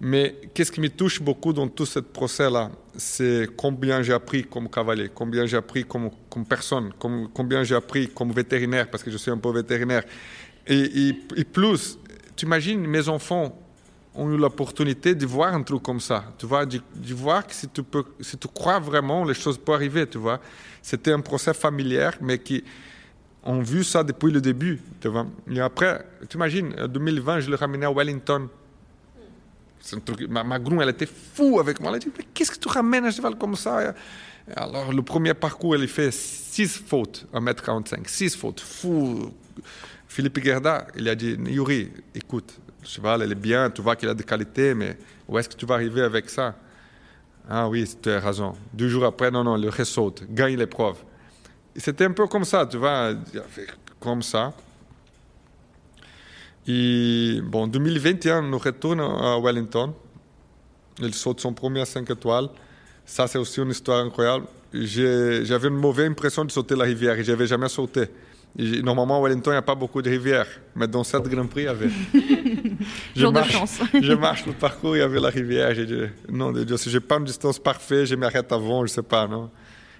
[0.00, 4.68] Mais qu'est-ce qui me touche beaucoup dans tout ce procès-là, c'est combien j'ai appris comme
[4.68, 9.16] cavalier, combien j'ai appris comme, comme personne, combien j'ai appris comme vétérinaire, parce que je
[9.16, 10.02] suis un peu vétérinaire.
[10.66, 11.14] Et,
[11.52, 11.98] plus,
[12.34, 13.56] tu imagines, mes enfants
[14.14, 16.80] ont eu l'opportunité de voir un truc comme ça, tu vois, de,
[17.14, 20.40] voir que si tu, peux, si tu crois vraiment, les choses peuvent arriver, tu vois.
[20.82, 22.64] C'était un procès familier, mais qui
[23.44, 25.26] ont vu ça depuis le début, tu vois.
[25.50, 28.48] Et après, tu imagines, en 2020, je le ramenais à Wellington
[30.28, 31.92] ma, ma elle était fou avec moi.
[31.94, 33.94] Elle dit, mais qu'est-ce que tu ramènes un cheval comme ça?
[34.54, 39.32] Alors, le premier parcours, elle fait 6 fautes, 1m45, 6 fautes, fou.
[40.06, 44.08] Philippe Gerda, il a dit, Yuri, écoute, le cheval, elle est bien, tu vois qu'il
[44.08, 44.96] a des qualités, mais
[45.28, 46.54] où est-ce que tu vas arriver avec ça?
[47.48, 48.54] Ah oui, tu as raison.
[48.72, 50.96] Deux jours après, non, non, le ressaute, gagne l'épreuve.
[51.74, 53.14] C'était un peu comme ça, tu vois,
[54.00, 54.52] comme ça.
[56.66, 59.94] Et bon, 2021, nous retournons à Wellington.
[60.98, 62.48] Il saute son premier à 5 étoiles.
[63.04, 64.46] Ça, c'est aussi une histoire incroyable.
[64.72, 68.06] J'avais une mauvaise impression de sauter la rivière et je n'avais jamais sauté.
[68.58, 71.62] normalement, à Wellington, il n'y a pas beaucoup de rivières, mais dans cette Grand Prix,
[71.62, 71.88] il y avait.
[73.16, 73.80] je, marche, de chance.
[74.02, 75.72] je marche le parcours, il y avait la rivière.
[75.72, 78.96] J'ai dit, non, si je n'ai pas une distance parfaite, je m'arrête avant, je ne
[78.96, 79.28] sais pas.
[79.28, 79.50] Non?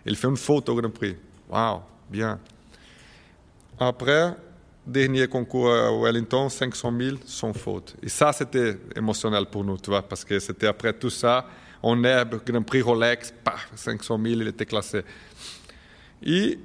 [0.04, 1.16] Il fait une faute au Grand Prix.
[1.48, 2.40] Waouh, bien.
[3.78, 4.34] Après,
[4.86, 7.96] dernier concours à Wellington, 500 000 sans faute.
[8.02, 11.46] Et ça, c'était émotionnel pour nous, tu vois, parce que c'était après tout ça,
[11.82, 15.02] en herbe, Grand Prix Rolex, paf, 500 000, il était classé.
[16.22, 16.58] Et,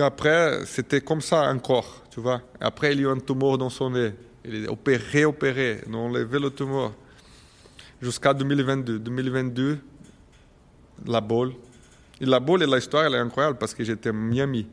[0.00, 2.42] après, c'était comme ça encore, tu vois.
[2.60, 4.12] Après, il y a eu un tumeur dans son nez.
[4.44, 6.92] Il est opéré, opéré, on a enlevé le tumeur.
[8.00, 8.98] Jusqu'à 2022.
[8.98, 9.78] 2022,
[11.06, 11.54] la boule.
[12.20, 14.66] Et la boule et l'histoire, elle est incroyable parce que j'étais Miami,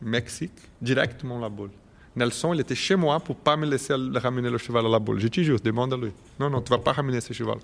[0.00, 1.70] Mexique, directement la boule.
[2.16, 5.18] Nelson, il était chez moi pour pas me laisser ramener le cheval à la boule.
[5.18, 6.12] Je te jure, demande à lui.
[6.38, 7.58] Non, non, tu vas pas ramener ce cheval.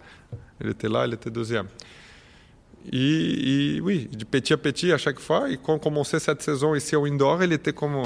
[0.60, 1.66] Il était là, il était deuxième.
[2.90, 6.96] Et, oui, petit à petit, à chaque fois, et quand on commençait cette saison ici
[6.96, 8.02] au Indoor, il était comme,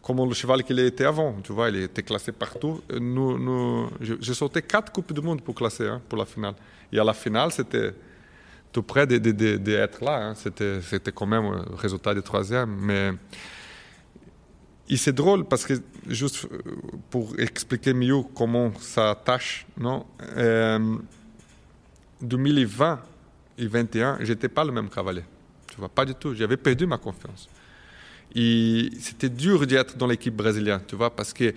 [0.00, 1.36] comme le cheval qu'il était avant.
[1.42, 2.80] Tu vois, il était classé partout.
[2.98, 6.54] Nous, nous, j'ai sauté quatre Coupes du Monde pour classer, hein, pour la finale.
[6.92, 7.92] Et à la finale, c'était
[8.72, 10.28] tout près d'être de, là.
[10.28, 10.34] Hein.
[10.34, 12.74] C'était, quand même le résultat du troisième.
[12.80, 13.12] Mais
[14.88, 15.74] et c'est drôle parce que,
[16.08, 16.58] juste euh,
[17.10, 20.04] pour expliquer mieux comment ça tâche, non,
[22.20, 22.96] 2020 euh,
[23.56, 25.24] et 2021, j'étais pas le même cavalier.
[25.68, 26.34] Tu vois, pas du tout.
[26.34, 27.48] J'avais perdu ma confiance.
[28.34, 31.54] Et c'était dur d'être dans l'équipe brésilienne, tu vois, parce que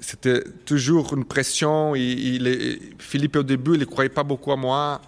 [0.00, 1.94] c'était toujours une pression.
[1.94, 5.00] Et, Philippe, au début, il ne croyait pas beaucoup à moi.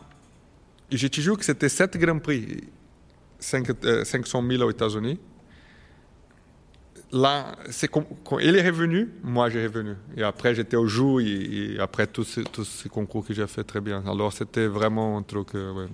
[0.92, 2.62] Et j'ai toujours que c'était 7 Grands Prix,
[3.40, 3.68] 5,
[4.04, 5.18] 500 000 aux États-Unis
[7.12, 8.04] là, c'est quand,
[8.40, 9.94] il est revenu, moi j'ai revenu.
[10.16, 14.02] Et après, j'étais au jour et, après tous ces, concours que j'ai fait très bien.
[14.06, 15.54] Alors, c'était vraiment un truc.
[15.54, 15.86] Euh,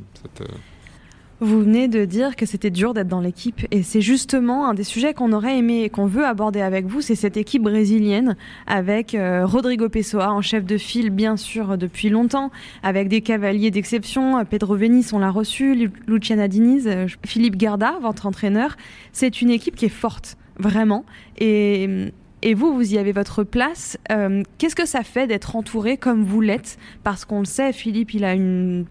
[1.41, 4.85] vous venez de dire que c'était dur d'être dans l'équipe et c'est justement un des
[4.85, 8.37] sujets qu'on aurait aimé et qu'on veut aborder avec vous, c'est cette équipe brésilienne
[8.69, 12.53] avec euh, Rodrigo Pessoa en chef de file bien sûr depuis longtemps,
[12.85, 18.27] avec des cavaliers d'exception, Pedro Venis on l'a reçu, Luciana Diniz, euh, Philippe Garda, votre
[18.27, 18.77] entraîneur.
[19.12, 21.05] C'est une équipe qui est forte vraiment.
[21.39, 22.13] Et,
[22.55, 23.97] vous, vous y avez votre place.
[24.13, 26.77] Euh, qu'est-ce que ça fait d'être entouré comme vous l'êtes?
[27.03, 28.85] Parce qu'on le sait, Philippe, il a une,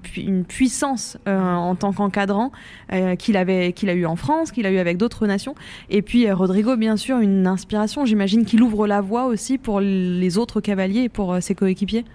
[0.47, 2.51] puissance euh, en tant qu'encadrant
[2.91, 3.36] euh, qu'il
[3.76, 5.53] qu'il a eu en France, qu'il a eu avec d'autres nations.
[5.91, 8.05] Et puis Rodrigo, bien sûr, une inspiration.
[8.05, 12.05] J'imagine qu'il ouvre la voie aussi pour les autres cavaliers et pour ses coéquipiers.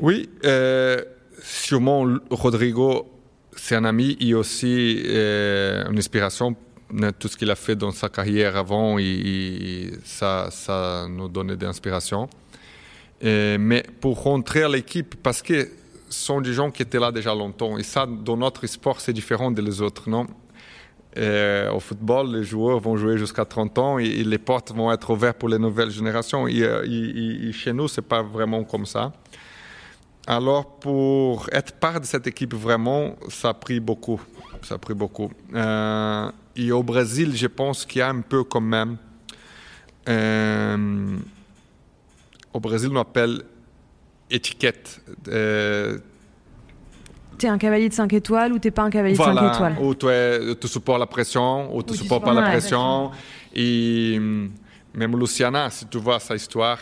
[0.00, 0.30] Oui,
[1.42, 3.06] sûrement Rodrigo,
[3.54, 6.56] c'est un ami et aussi une inspiration
[7.18, 12.28] tout ce qu'il a fait dans sa carrière avant, et, ça, nous donnait de l'inspiration.
[13.22, 15.68] Mais pour rentrer à l'équipe, parce que
[16.08, 19.12] ce sont des gens qui étaient là déjà longtemps, et ça, dans notre sport, c'est
[19.12, 20.26] différent des autres, non?
[21.16, 25.38] Au football, les joueurs vont jouer jusqu'à 30 ans et, les portes vont être ouvertes
[25.38, 26.48] pour les nouvelles générations.
[26.48, 29.12] Et, chez nous, c'est pas vraiment comme ça.
[30.26, 34.20] Alors, pour être part de cette équipe, vraiment, ça a pris beaucoup.
[34.62, 35.30] Ça a pris beaucoup.
[35.54, 38.96] Euh, et au Brésil, je pense qu'il y a un peu quand même.
[40.08, 41.16] Euh,
[42.52, 43.42] au Brésil, on appelle
[44.30, 45.00] étiquette.
[45.28, 45.98] Euh,
[47.38, 49.54] tu es un cavalier de 5 étoiles ou tu n'es pas un cavalier de 5
[49.54, 49.76] étoiles?
[49.80, 50.06] Ou tu,
[50.60, 53.10] tu supportes la pression ou tu ne supportes pas la pression.
[53.54, 54.18] Et
[54.94, 56.78] même Luciana, si tu vois sa histoire,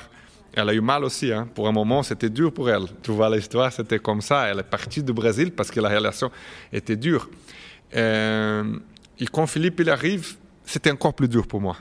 [0.54, 1.32] Elle a eu mal aussi.
[1.32, 1.48] Hein.
[1.54, 2.84] Pour un moment, c'était dur pour elle.
[3.02, 4.48] Tu vois, l'histoire, c'était comme ça.
[4.48, 6.30] Elle est partie du Brésil parce que la relation
[6.70, 7.30] était dure.
[7.96, 8.78] Euh,
[9.22, 11.76] et quand Philippe il arrive, c'était encore plus dur pour moi.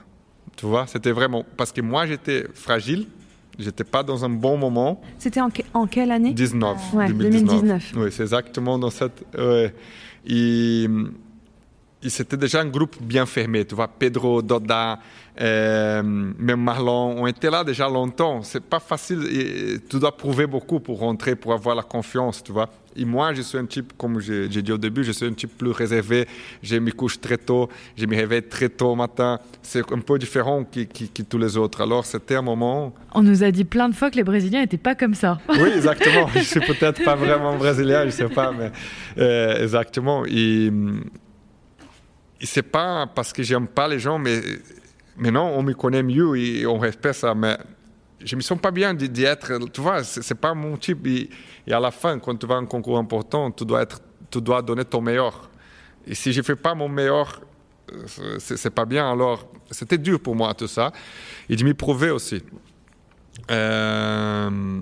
[0.55, 3.07] Tu vois, c'était vraiment parce que moi j'étais fragile,
[3.57, 5.01] j'étais pas dans un bon moment.
[5.17, 6.33] C'était en, en, quelle année?
[6.33, 6.93] 19.
[6.93, 7.93] Ouais, 2019.
[7.97, 9.25] Oui, c'est exactement dans cette.
[9.35, 9.73] Ouais.
[10.27, 10.87] Et,
[12.03, 13.65] et c'était déjà un groupe bien fermé.
[13.65, 14.99] Tu vois, Pedro, Doda,
[15.39, 18.43] euh, même Marlon ont été là déjà longtemps.
[18.43, 19.25] C'est pas facile.
[19.31, 22.69] Et tu dois prouver beaucoup pour rentrer, pour avoir la confiance, tu vois.
[22.95, 25.57] Et moi, je suis un type, comme j'ai dit au début, je suis un type
[25.57, 26.27] plus réservé.
[26.61, 29.39] Je me couche très tôt, je me réveille très tôt au matin.
[29.61, 31.81] C'est un peu différent que, que, que, tous les autres.
[31.81, 32.93] Alors, c'était un moment.
[33.13, 35.39] On nous a dit plein de fois que les Brésiliens n'étaient pas comme ça.
[35.49, 36.27] Oui, exactement.
[36.35, 38.71] je suis peut-être pas vraiment brésilien, je sais pas, mais
[39.17, 40.25] euh, exactement.
[40.25, 40.71] Et,
[42.41, 44.41] et c'est pas parce que j'aime pas les gens, mais
[45.17, 47.35] maintenant on me connaît mieux et on respecte ça.
[47.35, 47.57] Mais
[48.23, 49.57] je me sens pas bien d'y être.
[49.71, 51.05] Tu vois, c'est pas mon type.
[51.07, 51.29] Et,
[51.71, 53.99] à la fin, quand tu vas à un concours important, tu dois, être,
[54.29, 55.49] tu dois donner ton meilleur.
[56.05, 57.41] Et si je fais pas mon meilleur,
[58.39, 59.11] c'est pas bien.
[59.11, 60.91] Alors, c'était dur pour moi tout ça.
[61.49, 62.41] Et de m'y prouver aussi.
[63.49, 64.81] Euh,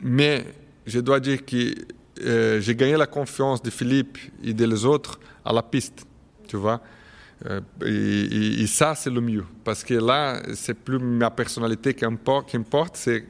[0.00, 0.44] mais
[0.86, 1.74] je dois dire que
[2.20, 6.06] euh, j'ai gagné la confiance de Philippe et des autres à la piste.
[6.46, 6.80] Tu vois
[7.46, 9.44] euh, et, ça, c'est le mieux.
[9.64, 13.24] Parce que là, c'est plus ma personnalité qui importe, c'est,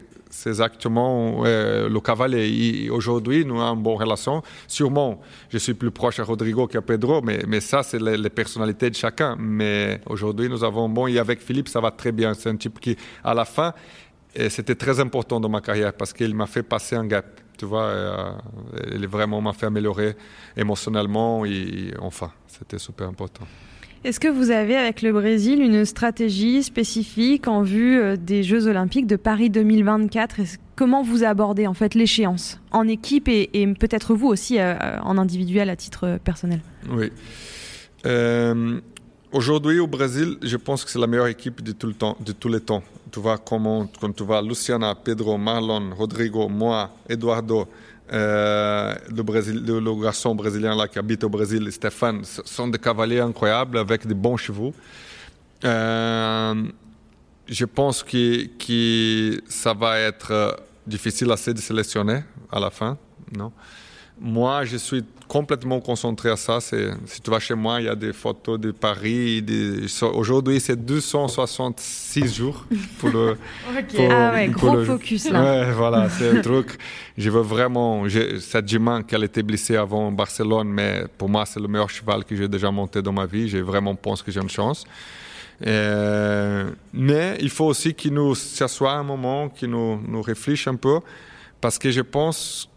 [0.46, 2.88] exactement euh, le cavalier.
[2.90, 4.42] Aujourd'hui, nous avons une bonne relation.
[4.66, 8.94] Sûrement, je suis plus proche à Rodrigo qu'à Pedro, mais, ça, c'est les, personnalités de
[8.94, 9.36] chacun.
[9.38, 11.06] Mais aujourd'hui, nous avons bon.
[11.06, 12.34] Et avec Philippe, ça va très bien.
[12.34, 13.74] C'est un type qui, à la fin,
[14.48, 17.40] c'était très important dans ma carrière parce qu'il m'a fait passer un gap.
[17.58, 18.32] Tu vois, euh,
[18.92, 20.16] il vraiment m'a fait améliorer
[20.56, 23.44] émotionnellement et enfin, c'était super important.
[24.04, 29.06] Est-ce que vous avez avec le Brésil une stratégie spécifique en vue des Jeux Olympiques
[29.06, 30.40] de Paris 2024
[30.76, 32.60] Comment vous abordez en fait l'échéance?
[32.70, 33.48] En équipe et,
[33.80, 37.10] peut-être vous aussi euh, en individuel à titre personnel Oui.
[38.06, 38.80] Euh,
[39.30, 42.32] Aujourd'hui au Brésil, je pense que c'est la meilleure équipe de, tout le temps, de
[42.32, 42.82] tous les temps.
[43.10, 47.68] Tu vois comment, quand tu vois Luciana, Pedro, Marlon, Rodrigo, moi, Eduardo,
[48.12, 54.06] euh, le, garçon brésilien là qui habite au Brésil, Stéphane, sont des cavaliers incroyables avec
[54.06, 54.74] des bons chevaux.
[55.64, 56.54] Euh,
[57.46, 62.96] je pense que, que ça va être difficile assez de sélectionner à la fin,
[63.36, 63.52] non?
[64.20, 66.60] Moi, je suis complètement concentré à ça.
[66.60, 69.42] Si tu vas chez moi, il y a des photos de Paris.
[69.42, 69.86] Des...
[70.02, 72.64] Aujourd'hui, c'est 266 jours
[72.98, 73.36] pour le.
[73.78, 73.96] okay.
[73.96, 74.84] pour, ah ouais, pour gros le...
[74.84, 75.42] focus là.
[75.42, 76.78] Ouais, voilà, c'est un truc.
[77.16, 78.04] Je veux vraiment.
[78.40, 82.34] Cette jument qu'elle était blessée avant Barcelone, mais pour moi, c'est le meilleur cheval que
[82.34, 83.48] j'ai déjà monté dans ma vie.
[83.48, 84.84] Je vraiment pense que j'ai une chance.
[85.66, 90.76] Euh, mais il faut aussi qu'il nous s'assoie un moment, qu'il nous, nous réfléchisse un
[90.76, 91.00] peu,
[91.60, 92.68] parce que je pense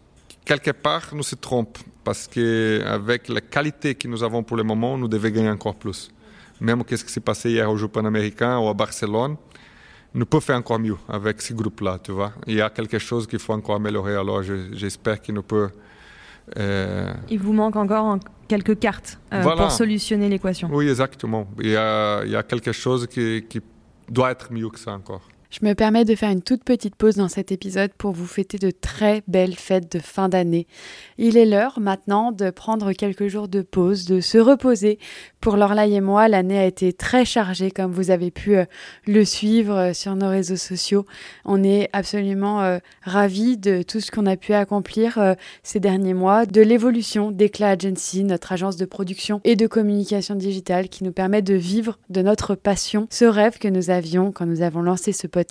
[0.44, 4.98] quelque part, nous se trompons parce qu'avec la qualité que nous avons pour le moment,
[4.98, 6.10] nous devons gagner encore plus.
[6.60, 9.36] Même qu'est-ce qui s'est passé hier au Jeux panaméricains ou à Barcelone,
[10.14, 12.32] nous pouvons faire encore mieux avec ce groupe-là, tu vois.
[12.46, 15.70] Il y a quelque chose qu'il faut encore améliorer, alors j'espère qu'il nous peut...
[16.58, 17.12] Euh...
[17.30, 18.18] Il vous manque encore
[18.48, 19.62] quelques cartes euh, voilà.
[19.62, 20.68] pour solutionner l'équation.
[20.70, 21.46] Oui, exactement.
[21.60, 23.60] Il y, a, il y a quelque chose qui, qui
[24.08, 25.26] doit être mieux que ça encore.
[25.52, 28.56] Je me permets de faire une toute petite pause dans cet épisode pour vous fêter
[28.56, 30.66] de très belles fêtes de fin d'année.
[31.18, 34.98] Il est l'heure maintenant de prendre quelques jours de pause, de se reposer.
[35.42, 38.64] Pour Lorlaï et moi, l'année a été très chargée comme vous avez pu euh,
[39.06, 41.04] le suivre euh, sur nos réseaux sociaux.
[41.44, 46.46] On est absolument euh, ravis de tout ce qu'on a pu accomplir ces derniers mois,
[46.46, 51.42] de l'évolution d'Eclat Agency, notre agence de production et de communication digitale qui nous permet
[51.42, 55.26] de vivre de notre passion, ce rêve que nous avions quand nous avons lancé ce
[55.26, 55.41] podcast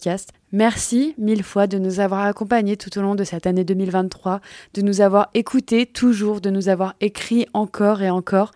[0.51, 4.41] Merci mille fois de nous avoir accompagnés tout au long de cette année 2023,
[4.73, 8.51] de nous avoir écoutés toujours, de nous avoir écrit encore et encore.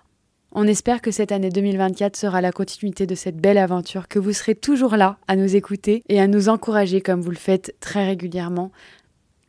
[0.52, 4.32] On espère que cette année 2024 sera la continuité de cette belle aventure, que vous
[4.32, 8.06] serez toujours là à nous écouter et à nous encourager comme vous le faites très
[8.06, 8.72] régulièrement.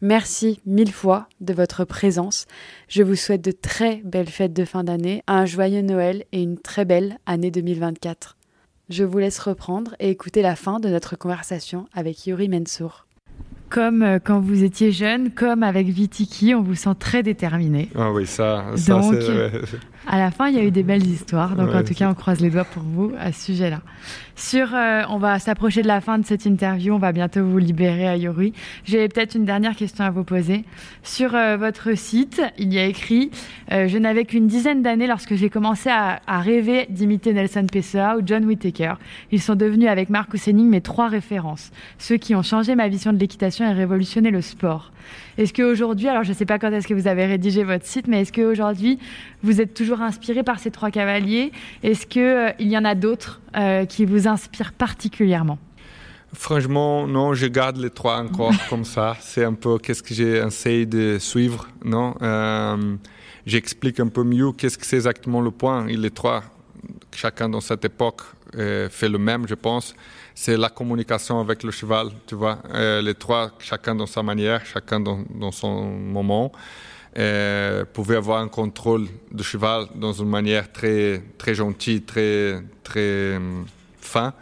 [0.01, 2.47] Merci mille fois de votre présence.
[2.89, 6.59] Je vous souhaite de très belles fêtes de fin d'année, un joyeux Noël et une
[6.59, 8.36] très belle année 2024.
[8.89, 13.07] Je vous laisse reprendre et écouter la fin de notre conversation avec Yuri Mensour.
[13.69, 17.91] Comme euh, quand vous étiez jeune, comme avec Vitiki, on vous sent très déterminé.
[17.97, 19.51] Ah oui, ça, ça donc, c'est...
[20.07, 21.57] à la fin, il y a eu des belles histoires.
[21.57, 23.81] Donc, ouais, en tout cas, on croise les doigts pour vous à ce sujet-là.
[24.39, 27.57] Sur, euh, on va s'approcher de la fin de cette interview, on va bientôt vous
[27.57, 28.53] libérer à Yuri.
[28.85, 30.65] J'ai peut-être une dernière question à vous poser.
[31.03, 33.31] Sur euh, votre site, il y a écrit
[33.73, 38.19] euh, Je n'avais qu'une dizaine d'années lorsque j'ai commencé à, à rêver d'imiter Nelson Pessoa
[38.19, 38.97] ou John Whittaker.
[39.33, 43.15] Ils sont devenus avec Marcus Henning mes trois références, ceux qui ont changé ma vision
[43.15, 44.93] de l'équitation et révolutionné le sport.
[45.39, 48.09] Est-ce qu'aujourd'hui, alors je ne sais pas quand est-ce que vous avez rédigé votre site,
[48.09, 48.99] mais est-ce qu'aujourd'hui,
[49.43, 51.53] vous êtes toujours inspiré par ces trois cavaliers?
[51.83, 55.59] Est-ce qu'il euh, y en a d'autres euh, qui vous inspirent particulièrement
[56.33, 59.17] Franchement, non, je garde les trois encore comme ça.
[59.21, 62.15] C'est un peu qu'est-ce que j'essaie de suivre, non?
[62.21, 62.97] Euh,
[63.47, 65.87] J'explique un peu mieux qu'est-ce que c'est exactement le point.
[65.87, 66.43] Et les trois,
[67.15, 68.23] chacun dans cette époque,
[68.57, 69.95] euh, fait le même, je pense
[70.37, 72.59] c'est la communication avec le cheval, tu vois?
[72.75, 76.53] Euh, les trois, chacun dans sa manière, chacun dans, dans son moment,
[77.17, 83.37] euh, pouvaient avoir un contrôle de cheval dans une manière très, très gentille, très, très
[83.37, 83.65] um,
[84.07, 84.33] fin.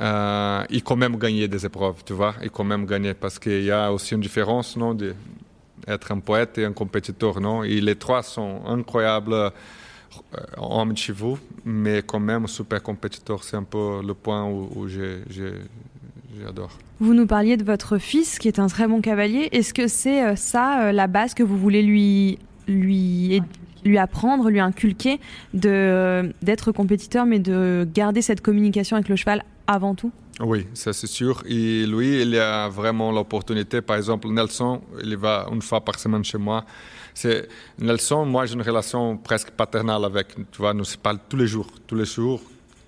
[0.00, 3.64] Euh, et quand même gagner des épreuves, tu vois, et quand même gagner, parce qu'il
[3.64, 7.96] y a aussi une différence, non, d'être un poète et un compétiteur, non, et les
[7.96, 9.52] trois sont incroyables
[10.56, 13.42] homme de chevaux, mais quand même super compétiteur.
[13.44, 16.70] C'est un peu le point où, où j'adore.
[17.00, 19.48] Vous nous parliez de votre fils qui est un très bon cavalier.
[19.52, 23.42] Est-ce que c'est euh, ça euh, la base que vous voulez lui, lui,
[23.88, 25.18] lui apprendre, lui inculquer
[25.54, 30.92] de, d'être compétiteur, mais de garder cette communication avec le cheval avant tout oui, ça
[30.92, 31.42] c'est sûr.
[31.46, 33.82] Et lui, il a vraiment l'opportunité.
[33.82, 36.64] Par exemple, Nelson, il va une fois par semaine chez moi.
[37.12, 37.48] C'est
[37.80, 40.28] Nelson, moi j'ai une relation presque paternelle avec.
[40.52, 42.40] Tu vois, nous se parle tous les jours, tous les jours,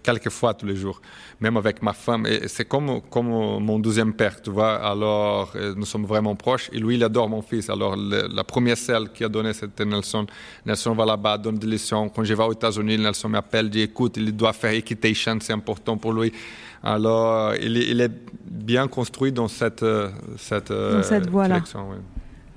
[0.02, 1.00] quelquefois tous les jours,
[1.40, 2.26] même avec ma femme.
[2.26, 4.76] Et c'est comme, comme mon deuxième père, tu vois.
[4.76, 6.70] Alors, euh, nous sommes vraiment proches.
[6.72, 7.70] Et lui, il adore mon fils.
[7.70, 10.26] Alors, le, la première selle qui a donné, c'était Nelson.
[10.64, 12.08] Nelson va là-bas, donne des leçons.
[12.08, 15.96] Quand je vais aux États-Unis, Nelson m'appelle, dit écoute, il doit faire equitation, c'est important
[15.96, 16.32] pour lui.
[16.82, 18.10] Alors, il est, il est,
[18.50, 21.62] bien construit dans cette, euh, cette, dans cette voie-là.
[21.74, 21.96] Oui.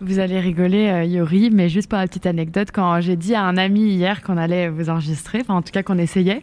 [0.06, 3.44] Vous allez rigoler, euh, Yori, mais juste pour la petite anecdote, quand j'ai dit à
[3.44, 6.42] un ami hier qu'on allait vous enregistrer, enfin en tout cas qu'on essayait,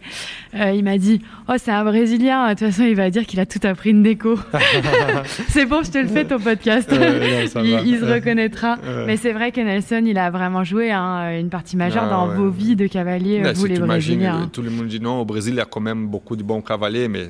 [0.54, 3.38] euh, il m'a dit Oh, c'est un Brésilien, de toute façon, il va dire qu'il
[3.38, 4.38] a tout appris une déco.
[5.48, 6.90] c'est bon, je te le fais ton podcast.
[7.00, 8.76] Euh, non, il, il, se reconnaîtra.
[9.06, 12.28] mais c'est vrai que Nelson, il a vraiment joué hein, une partie majeure Ah, dans
[12.28, 12.36] ouais.
[12.36, 14.34] vos vies de cavalier, Mais vous si les Brésiliens.
[14.42, 14.50] hein.
[14.52, 16.60] Tout le monde dit non, au Brésil, il y a quand même beaucoup de bons
[16.60, 17.28] cavaliers, mais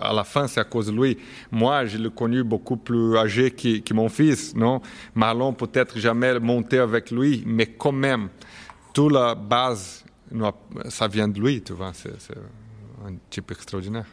[0.00, 1.16] à la fin, c'est à cause de lui.
[1.50, 4.80] Moi, je l'ai connu beaucoup plus âgé que, que mon fils, non?
[5.14, 8.28] Marlon, peut-être jamais monté avec lui, mais quand même,
[8.92, 10.04] toute la base,
[10.88, 11.92] ça vient de lui, tu vois.
[11.94, 12.36] C'est c'est
[13.06, 14.06] un type extraordinaire.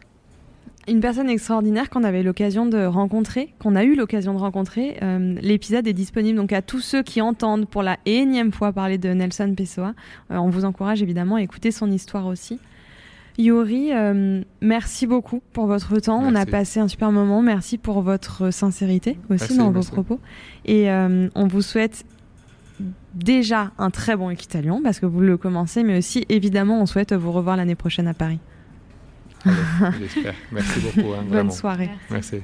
[0.87, 4.97] Une personne extraordinaire qu'on avait l'occasion de rencontrer, qu'on a eu l'occasion de rencontrer.
[5.01, 8.97] Euh, L'épisode est disponible donc à tous ceux qui entendent pour la énième fois parler
[8.97, 9.93] de Nelson Pessoa.
[10.31, 12.57] Euh, on vous encourage évidemment à écouter son histoire aussi.
[13.37, 16.19] Yori, euh, merci beaucoup pour votre temps.
[16.23, 17.41] On a passé un super moment.
[17.41, 19.89] Merci pour votre sincérité aussi Merci, dans merci.
[19.89, 20.19] vos propos.
[20.65, 22.03] Et euh, on vous souhaite
[23.13, 27.13] déjà un très bon équitalion parce que vous le commencez, mais aussi évidemment on souhaite
[27.13, 28.39] vous revoir l'année prochaine à Paris.
[29.99, 30.33] J'espère.
[30.51, 31.13] Merci beaucoup.
[31.13, 31.51] hein, Bonne vraiment.
[31.51, 31.89] soirée.
[32.09, 32.41] Merci.